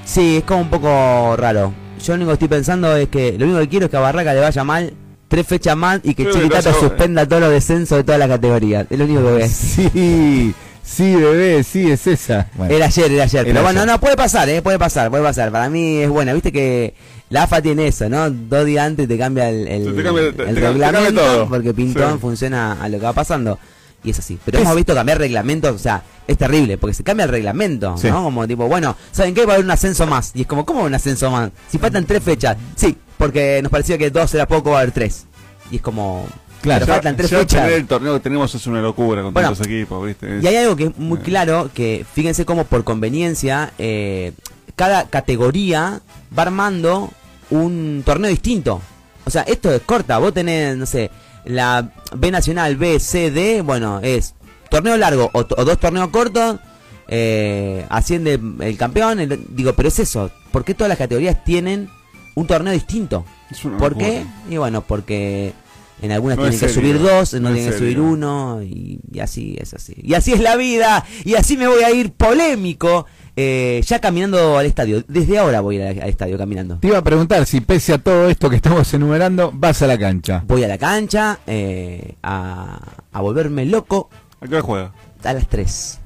sí, 0.06 0.38
es 0.38 0.44
como 0.46 0.62
un 0.62 0.70
poco 0.70 1.36
raro. 1.36 1.74
Yo 2.02 2.14
lo 2.14 2.16
único 2.16 2.30
que 2.30 2.34
estoy 2.36 2.48
pensando 2.48 2.96
es 2.96 3.10
que 3.10 3.36
lo 3.38 3.46
único 3.48 3.60
que 3.60 3.68
quiero 3.68 3.86
es 3.88 3.92
que 3.92 3.98
a 3.98 4.02
Barraca 4.02 4.34
le 4.34 4.40
vaya 4.40 4.64
mal, 4.64 4.94
tres 5.28 5.46
fechas 5.46 5.76
más 5.76 6.00
y 6.04 6.14
que 6.14 6.30
Chiquitata 6.32 6.72
suspenda 6.74 7.28
todos 7.28 7.42
los 7.42 7.52
descensos 7.52 7.98
de 7.98 8.06
todas 8.06 8.20
las 8.20 8.30
categorías. 8.30 8.88
Es 8.90 8.98
lo 8.98 9.04
único 9.04 9.20
que 9.24 9.26
voy 9.30 9.42
a 9.42 9.44
decir. 9.44 9.92
Sí, 9.94 10.54
sí, 10.88 11.16
bebé, 11.16 11.64
sí, 11.64 11.92
es 11.92 12.08
esa. 12.08 12.50
Bueno, 12.56 12.74
Era 12.74 12.86
ayer, 12.88 13.12
era 13.12 13.24
ayer. 13.26 13.42
Era 13.42 13.54
Pero 13.54 13.64
bueno, 13.64 13.82
ayer. 13.82 13.92
no, 13.94 14.00
puede 14.00 14.16
pasar, 14.16 14.48
¿eh? 14.50 14.62
Puede 14.62 14.80
pasar, 14.80 15.10
puede 15.10 15.24
pasar. 15.24 15.52
Para 15.52 15.70
mí 15.70 15.98
es 15.98 16.10
buena. 16.10 16.34
Viste 16.34 16.52
que 16.52 16.94
la 17.30 17.44
AFA 17.44 17.62
tiene 17.62 17.88
eso, 17.88 18.08
¿no? 18.10 18.30
Dos 18.30 18.66
días 18.66 18.86
antes 18.86 19.08
te 19.08 19.18
cambia 19.18 19.50
el, 19.50 19.68
el, 19.68 19.96
Te 19.96 20.04
cambia- 20.04 20.24
te- 20.34 20.44
el 20.50 20.56
te 20.56 20.62
cambia 20.62 20.92
reglamento 20.92 21.22
todo. 21.22 21.50
porque 21.50 21.74
Pintón 21.74 22.14
Sí. 22.14 22.20
funciona 22.20 22.82
a 22.82 22.90
lo 22.90 22.98
que 23.00 23.04
va 23.06 23.14
pasando. 23.14 23.60
Y 24.04 24.12
es 24.12 24.20
así. 24.20 24.38
Pero 24.46 24.60
hemos 24.60 24.76
visto 24.76 24.94
cambiar 24.94 25.18
reglamentos, 25.18 25.76
o 25.76 25.80
sea, 25.80 26.04
es 26.28 26.38
terrible, 26.38 26.78
porque 26.78 26.94
se 26.94 27.04
cambia 27.04 27.26
el 27.26 27.32
reglamento, 27.32 27.98
Sí. 27.98 28.08
¿no? 28.08 28.24
Como 28.24 28.48
tipo, 28.48 28.68
bueno, 28.68 28.96
¿saben 29.12 29.34
qué? 29.34 29.46
Va 29.46 29.54
a 29.54 29.56
haber 29.56 29.66
un 29.66 29.72
ascenso 29.72 30.06
más. 30.08 30.32
Y 30.36 30.42
es 30.42 30.48
como, 30.48 30.66
¿cómo 30.66 30.84
un 30.84 30.94
ascenso 30.94 31.30
más? 31.32 31.50
Si 31.70 31.78
faltan 31.78 32.06
tres 32.06 32.24
fechas. 32.24 32.56
Sí, 32.76 32.96
porque 33.18 33.60
nos 33.62 33.72
parecía 33.72 33.98
que 33.98 34.10
dos 34.12 34.34
era 34.36 34.48
poco, 34.48 34.70
va 34.72 34.78
a 34.78 34.82
haber 34.82 34.94
tres. 34.94 35.26
Y 35.72 35.78
es 35.78 35.82
como, 35.82 36.26
Claro. 36.62 36.86
pero 36.86 36.94
faltan 36.96 37.16
tres 37.16 37.30
ya 37.30 37.40
fechas. 37.40 37.72
el 37.72 37.86
torneo 37.88 38.14
que 38.16 38.20
tenemos 38.20 38.54
es 38.56 38.66
una 38.68 38.82
locura 38.82 39.22
con 39.22 39.34
Bueno, 39.34 39.50
tantos 39.50 39.66
equipos, 39.68 40.06
¿viste? 40.06 40.38
Es- 40.38 40.44
Y 40.44 40.48
hay 40.48 40.56
algo 40.58 40.76
que 40.76 40.86
es 40.86 40.98
muy 40.98 41.20
claro, 41.20 41.70
que 41.74 42.06
fíjense 42.14 42.46
cómo 42.46 42.66
por 42.66 42.84
conveniencia, 42.84 43.72
eh, 43.78 44.34
cada 44.76 45.08
categoría 45.10 46.02
va 46.38 46.42
armando 46.44 47.12
un 47.50 48.02
torneo 48.06 48.30
distinto. 48.30 48.82
O 49.26 49.30
sea, 49.30 49.44
esto 49.44 49.72
es 49.74 49.82
corta, 49.82 50.18
vos 50.18 50.34
tenés, 50.34 50.76
no 50.78 50.86
sé, 50.86 51.12
la 51.46 51.92
B 52.16 52.32
Nacional, 52.32 52.76
B, 52.76 53.00
C, 53.00 53.32
D, 53.32 53.62
bueno, 53.62 54.00
es 54.02 54.34
torneo 54.70 54.98
largo 54.98 55.30
o, 55.34 55.40
o 55.40 55.66
dos 55.66 55.80
torneos 55.80 56.10
cortos, 56.10 56.60
eh, 57.08 57.86
asciende 57.90 58.40
el 58.60 58.78
campeón, 58.78 59.20
el- 59.20 59.46
digo, 59.50 59.74
pero 59.74 59.88
es 59.90 60.00
eso, 60.00 60.30
¿por 60.52 60.64
qué 60.66 60.74
todas 60.74 60.90
las 60.90 60.98
categorías 60.98 61.44
tienen 61.44 61.90
un 62.36 62.48
torneo 62.48 62.74
distinto? 62.74 63.26
es 63.50 63.64
una 63.64 63.78
¿Por 63.78 63.92
locura. 63.94 64.08
qué? 64.10 64.26
Y 64.50 64.58
bueno, 64.58 64.82
porque 64.82 65.54
en 66.02 66.12
algunas 66.12 66.38
No 66.38 66.44
tienen 66.44 66.60
que 66.60 66.70
serio, 66.70 66.82
subir 66.92 67.02
dos, 67.02 67.34
en 67.34 67.44
no 67.44 67.52
tienen 67.54 67.72
que 67.72 67.78
subir 67.78 68.00
uno, 68.00 68.62
y, 68.62 69.00
y 69.12 69.20
así 69.20 69.58
es 69.60 69.74
así. 69.74 69.96
Y 69.98 70.14
así 70.14 70.34
es 70.34 70.40
la 70.40 70.56
vida, 70.56 71.06
y 71.24 71.36
así 71.36 71.58
me 71.58 71.68
voy 71.68 71.84
a 71.84 71.92
ir 71.92 72.12
polémico, 72.12 73.06
eh, 73.36 73.82
ya 73.86 74.00
caminando 74.00 74.58
al 74.58 74.66
estadio. 74.66 75.04
Desde 75.08 75.38
ahora 75.38 75.62
voy 75.62 75.78
a 75.78 75.92
ir 75.92 75.98
al, 75.98 76.04
al 76.04 76.10
estadio 76.10 76.38
caminando. 76.38 76.78
te 76.80 76.88
iba 76.88 76.98
a 76.98 77.04
preguntar 77.04 77.46
si 77.46 77.62
pese 77.62 77.94
a 77.94 77.98
todo 77.98 78.30
esto 78.30 78.50
que 78.50 78.56
estamos 78.58 78.92
enumerando, 78.94 79.52
vas 79.54 79.82
a 79.82 79.88
la 79.88 79.98
cancha. 79.98 80.44
Voy 80.48 80.64
a 80.64 80.68
la 80.68 80.78
cancha 80.78 81.40
eh, 81.48 82.16
a, 82.24 82.80
a 83.12 83.22
volverme 83.22 83.66
loco 83.66 84.10
¿A 84.42 84.48
qué 84.48 84.54
hora 84.56 84.62
juega? 84.62 84.94
a 85.24 85.34
las 85.34 85.48
3. 85.50 86.00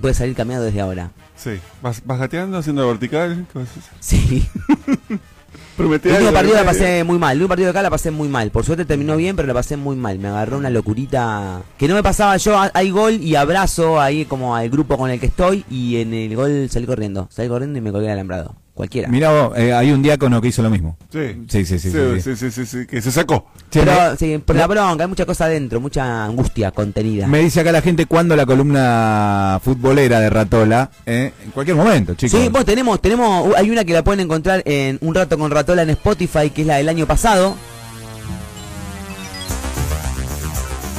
Voy 0.00 0.10
a 0.10 0.14
salir 0.14 0.34
caminando 0.34 0.66
desde 0.66 0.80
ahora. 0.80 1.10
Sí. 1.36 1.58
¿Vas, 1.80 2.02
vas 2.04 2.18
gateando, 2.18 2.58
haciendo 2.58 2.82
la 2.82 2.88
vertical? 2.88 3.46
¿Qué 3.52 3.58
vas 3.58 3.68
a 3.68 3.78
hacer? 3.78 3.92
Sí. 4.00 4.46
Prometé 5.76 6.08
El 6.08 6.14
último 6.14 6.32
partido 6.32 6.54
la 6.56 6.64
pasé 6.64 7.04
muy 7.04 7.18
mal. 7.18 7.32
El 7.32 7.36
último 7.38 7.48
partido 7.48 7.66
de 7.66 7.70
acá 7.70 7.82
la 7.82 7.90
pasé 7.90 8.10
muy 8.10 8.28
mal. 8.28 8.50
Por 8.50 8.64
suerte 8.64 8.84
terminó 8.84 9.16
bien, 9.16 9.36
pero 9.36 9.46
la 9.48 9.54
pasé 9.54 9.76
muy 9.76 9.94
mal. 9.96 10.18
Me 10.18 10.28
agarró 10.28 10.56
una 10.58 10.70
locurita 10.70 11.62
que 11.78 11.86
no 11.88 11.94
me 11.94 12.02
pasaba 12.02 12.36
yo. 12.38 12.58
Ha- 12.58 12.70
Hay 12.74 12.90
gol 12.90 13.14
y 13.22 13.34
abrazo 13.34 14.00
ahí 14.00 14.24
como 14.24 14.56
al 14.56 14.70
grupo 14.70 14.96
con 14.96 15.10
el 15.10 15.20
que 15.20 15.26
estoy. 15.26 15.64
Y 15.70 15.96
en 16.00 16.14
el 16.14 16.34
gol 16.34 16.68
salí 16.70 16.86
corriendo. 16.86 17.28
Salí 17.30 17.48
corriendo 17.48 17.78
y 17.78 17.82
me 17.82 17.92
colgué 17.92 18.06
el 18.06 18.12
alambrado. 18.12 18.54
Cualquiera. 18.76 19.08
Mirá 19.08 19.30
vos, 19.30 19.56
eh, 19.56 19.72
hay 19.72 19.90
un 19.90 20.02
diácono 20.02 20.38
que 20.38 20.48
hizo 20.48 20.62
lo 20.62 20.68
mismo. 20.68 20.98
Sí. 21.10 21.34
Sí, 21.48 21.64
sí, 21.64 21.78
sí, 21.78 21.90
sí, 21.90 21.98
sí. 22.16 22.20
sí, 22.20 22.36
sí, 22.36 22.50
sí, 22.50 22.66
sí, 22.66 22.86
que 22.86 23.00
se 23.00 23.10
sacó. 23.10 23.46
Pero 23.70 24.14
sí, 24.18 24.36
por 24.36 24.54
la 24.54 24.66
bronca, 24.66 25.04
hay 25.04 25.08
mucha 25.08 25.24
cosa 25.24 25.46
adentro, 25.46 25.80
mucha 25.80 26.26
angustia 26.26 26.72
contenida. 26.72 27.26
Me 27.26 27.38
dice 27.38 27.60
acá 27.60 27.72
la 27.72 27.80
gente 27.80 28.04
cuándo 28.04 28.36
la 28.36 28.44
columna 28.44 29.58
futbolera 29.64 30.20
de 30.20 30.28
Ratola, 30.28 30.90
¿eh? 31.06 31.32
en 31.42 31.52
cualquier 31.52 31.74
momento, 31.74 32.12
chicos. 32.16 32.38
Sí, 32.38 32.50
bueno, 32.50 32.66
tenemos, 32.66 33.00
tenemos, 33.00 33.48
uh, 33.48 33.54
hay 33.56 33.70
una 33.70 33.82
que 33.82 33.94
la 33.94 34.04
pueden 34.04 34.20
encontrar 34.20 34.62
en 34.66 34.98
Un 35.00 35.14
Rato 35.14 35.38
con 35.38 35.50
Ratola 35.50 35.80
en 35.80 35.88
Spotify, 35.88 36.50
que 36.50 36.60
es 36.60 36.66
la 36.66 36.76
del 36.76 36.90
año 36.90 37.06
pasado. 37.06 37.56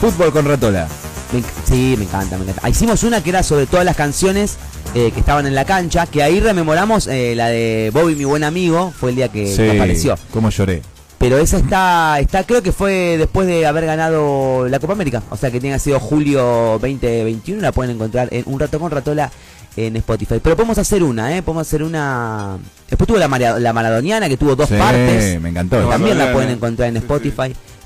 Fútbol 0.02 0.32
con 0.32 0.46
Ratola. 0.46 0.88
Me 1.32 1.44
sí, 1.66 1.94
me 1.96 2.06
encanta, 2.06 2.38
me 2.38 2.44
encanta. 2.44 2.68
Hicimos 2.68 3.04
una 3.04 3.22
que 3.22 3.30
era 3.30 3.44
sobre 3.44 3.68
todas 3.68 3.86
las 3.86 3.96
canciones 3.96 4.58
eh, 4.96 5.12
que 5.12 5.20
estaban 5.20 5.46
en 5.46 5.56
la 5.56 5.66
cancha, 5.66 6.06
que 6.08 6.24
ahí 6.24 6.40
rememoramos 6.40 7.08
eh, 7.08 7.34
la 7.36 7.48
de 7.48 7.92
Bobby, 7.94 8.16
mi 8.16 8.26
buen 8.26 8.44
amigo, 8.44 8.92
fue 8.98 9.12
el 9.12 9.16
día 9.18 9.28
que, 9.30 9.54
que 9.56 9.72
apareció. 9.76 10.18
cómo 10.32 10.50
lloré. 10.50 10.82
Pero 11.20 11.40
esa 11.40 11.58
está, 11.58 12.20
está, 12.20 12.44
creo 12.44 12.62
que 12.62 12.72
fue 12.72 13.16
después 13.18 13.48
de 13.48 13.66
haber 13.66 13.86
ganado 13.88 14.68
la 14.70 14.80
Copa 14.80 14.94
América. 14.94 15.24
O 15.32 15.36
sea 15.38 15.50
que 15.50 15.60
tiene 15.60 15.80
sido 15.80 16.00
julio 16.00 16.78
2021, 16.80 17.60
la 17.62 17.72
pueden 17.72 17.96
encontrar 17.96 18.28
en 18.32 18.44
Un 18.46 18.60
Rato 18.60 18.80
con 18.80 18.92
Ratola 18.92 19.32
en 19.76 19.96
Spotify. 19.96 20.40
Pero 20.42 20.56
podemos 20.56 20.78
hacer 20.78 21.02
una, 21.02 21.36
¿eh? 21.36 21.42
Podemos 21.42 21.68
hacer 21.68 21.82
una... 21.82 22.58
Después 22.88 23.08
tuvo 23.08 23.18
la, 23.18 23.28
Mara- 23.28 23.58
la 23.60 23.74
Maradoniana, 23.74 24.30
que 24.30 24.38
tuvo 24.38 24.56
dos 24.56 24.70
Sí, 24.70 24.76
partes. 24.76 25.42
me 25.42 25.50
encantó. 25.50 25.88
También 25.90 26.18
la 26.20 26.32
pueden 26.32 26.52
encontrar 26.52 26.90
en 26.90 26.96
Sí, 26.96 27.02
sí. 27.02 27.08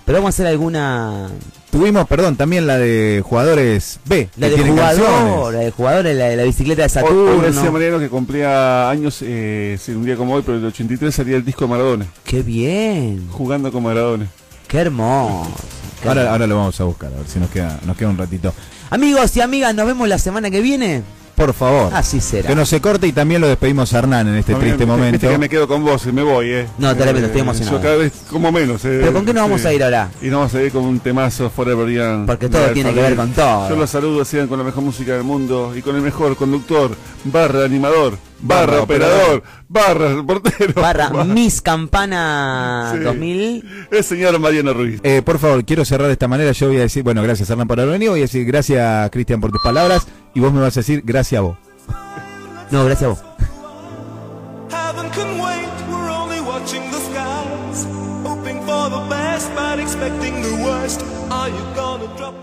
Pero 0.06 0.18
vamos 0.18 0.28
a 0.28 0.34
hacer 0.36 0.48
alguna... 0.48 1.30
Tuvimos, 1.72 2.06
perdón, 2.08 2.36
también 2.36 2.68
la 2.68 2.78
de 2.78 3.22
jugadores 3.26 4.00
B. 4.06 4.30
La 4.36 4.50
que 4.50 4.58
de 4.58 4.70
jugador, 4.70 5.54
la 5.54 5.60
de 5.62 5.72
jugador, 5.72 6.04
la 6.06 6.26
de 6.26 6.36
la 6.36 6.44
bicicleta 6.44 6.86
de 6.86 7.02
Hoy, 7.02 7.16
hoy 7.16 7.36
decía 7.38 7.52
Saturno. 7.54 7.72
Mariano 7.72 8.00
que 8.00 8.10
cumplía 8.10 8.90
años, 8.90 9.20
eh, 9.22 9.80
un 9.90 10.04
día 10.04 10.18
como 10.18 10.34
hoy, 10.34 10.44
pero 10.46 10.58
el 10.58 10.66
83 10.66 11.16
salía 11.16 11.38
el 11.38 11.46
disco 11.46 11.64
de 11.66 11.70
Maradona, 11.72 12.06
Qué 12.26 12.42
bien, 12.44 13.26
jugando 13.30 13.72
con 13.72 13.84
Maradona. 13.84 14.28
qué 14.68 14.80
hermoso. 14.80 15.50
qué 16.02 16.10
Ahora, 16.10 16.22
hermoso. 16.24 16.32
ahora 16.34 16.48
lo 16.48 16.58
vamos 16.58 16.82
a 16.82 16.84
buscar, 16.84 17.14
a 17.14 17.18
ver 17.18 17.28
si 17.28 17.40
nos 17.40 17.50
queda, 17.50 17.80
nos 17.86 17.96
queda 17.96 18.10
un 18.10 18.18
ratito. 18.18 18.54
Amigos 18.90 19.38
y 19.38 19.42
amigas, 19.42 19.74
nos 19.74 19.86
vemos 19.88 20.10
la 20.10 20.18
semana 20.18 20.52
que 20.52 20.60
viene. 20.60 21.04
Por 21.42 21.54
favor. 21.56 21.92
Así 21.94 22.22
será. 22.22 22.48
Que 22.48 22.56
no 22.56 22.66
se 22.68 22.80
corte 22.80 23.08
y 23.08 23.12
también 23.14 23.42
lo 23.42 23.48
despedimos 23.48 23.92
a 23.94 23.98
Hernán 24.00 24.28
en 24.28 24.36
este 24.36 24.54
triste 24.54 24.86
momento. 24.86 25.14
viste 25.14 25.28
que 25.28 25.38
me 25.40 25.50
quedo 25.50 25.68
con 25.68 25.84
vos 25.84 26.06
y 26.06 26.12
me 26.12 26.22
voy, 26.22 26.52
eh. 26.52 26.68
No, 26.78 26.96
tremendo, 26.96 27.26
estoy 27.26 27.40
Eh, 27.40 27.44
emocionado. 27.44 27.78
Yo 27.78 27.84
cada 27.84 27.96
vez 27.96 28.14
como 28.30 28.52
menos, 28.52 28.86
eh. 28.86 29.00
¿Pero 29.02 29.12
con 29.14 29.26
qué 29.26 29.34
nos 29.34 29.42
vamos 29.44 29.66
a 29.66 29.74
ir 29.74 29.84
ahora? 29.84 30.10
Y 30.22 30.28
nos 30.28 30.40
vamos 30.42 30.54
a 30.54 30.62
ir 30.62 30.72
con 30.72 30.84
un 30.86 31.00
temazo 31.00 31.50
Forever 31.50 31.88
Young. 31.90 32.28
Porque 32.28 32.48
todo 32.48 32.68
tiene 32.74 32.94
que 32.94 33.02
ver 33.02 33.16
con 33.16 33.32
todo. 33.32 33.70
Yo 33.70 33.76
los 33.76 33.90
saludo, 33.90 34.24
sigan 34.24 34.48
con 34.48 34.60
la 34.60 34.64
mejor 34.66 34.84
música 34.84 35.14
del 35.14 35.24
mundo 35.24 35.74
y 35.76 35.82
con 35.82 35.96
el 35.96 36.04
mejor 36.04 36.36
conductor, 36.36 36.92
barra 37.24 37.66
animador, 37.66 38.18
barra, 38.42 38.82
operador, 38.82 39.44
barra 39.68 40.16
reportero. 40.16 40.74
Barra 40.82 41.24
Miss 41.24 41.62
Campana 41.62 42.92
Sí. 42.94 43.00
2000. 43.04 43.88
El 43.92 44.04
señor 44.04 44.40
Mariano 44.40 44.74
Ruiz. 44.74 45.00
Eh, 45.04 45.22
por 45.24 45.40
favor, 45.40 45.64
quiero 45.66 45.86
cerrar 45.86 46.08
de 46.08 46.14
esta 46.14 46.28
manera. 46.28 46.52
Yo 46.52 46.68
voy 46.68 46.78
a 46.78 46.82
decir, 46.82 47.04
bueno, 47.04 47.22
gracias 47.24 47.50
Hernán 47.50 47.68
por 47.68 47.80
haber 47.80 47.94
venido. 47.94 48.12
Voy 48.12 48.22
a 48.22 48.24
decir 48.24 48.46
gracias 48.46 49.10
Cristian 49.12 49.40
por 49.42 49.52
tus 49.52 49.62
palabras. 49.62 50.08
Y 50.34 50.40
vos 50.40 50.52
me 50.54 50.62
vas 50.62 50.76
a 50.78 50.80
decir 50.82 51.02
gracias 51.06 51.40
a 51.40 51.42
vos. 51.42 51.58
No, 52.72 52.86
gracias 52.86 53.04
a 53.04 53.08
vos. 53.10 53.20
Are 61.32 61.48
you 61.50 61.76
gonna 61.76 62.08
drop 62.18 62.41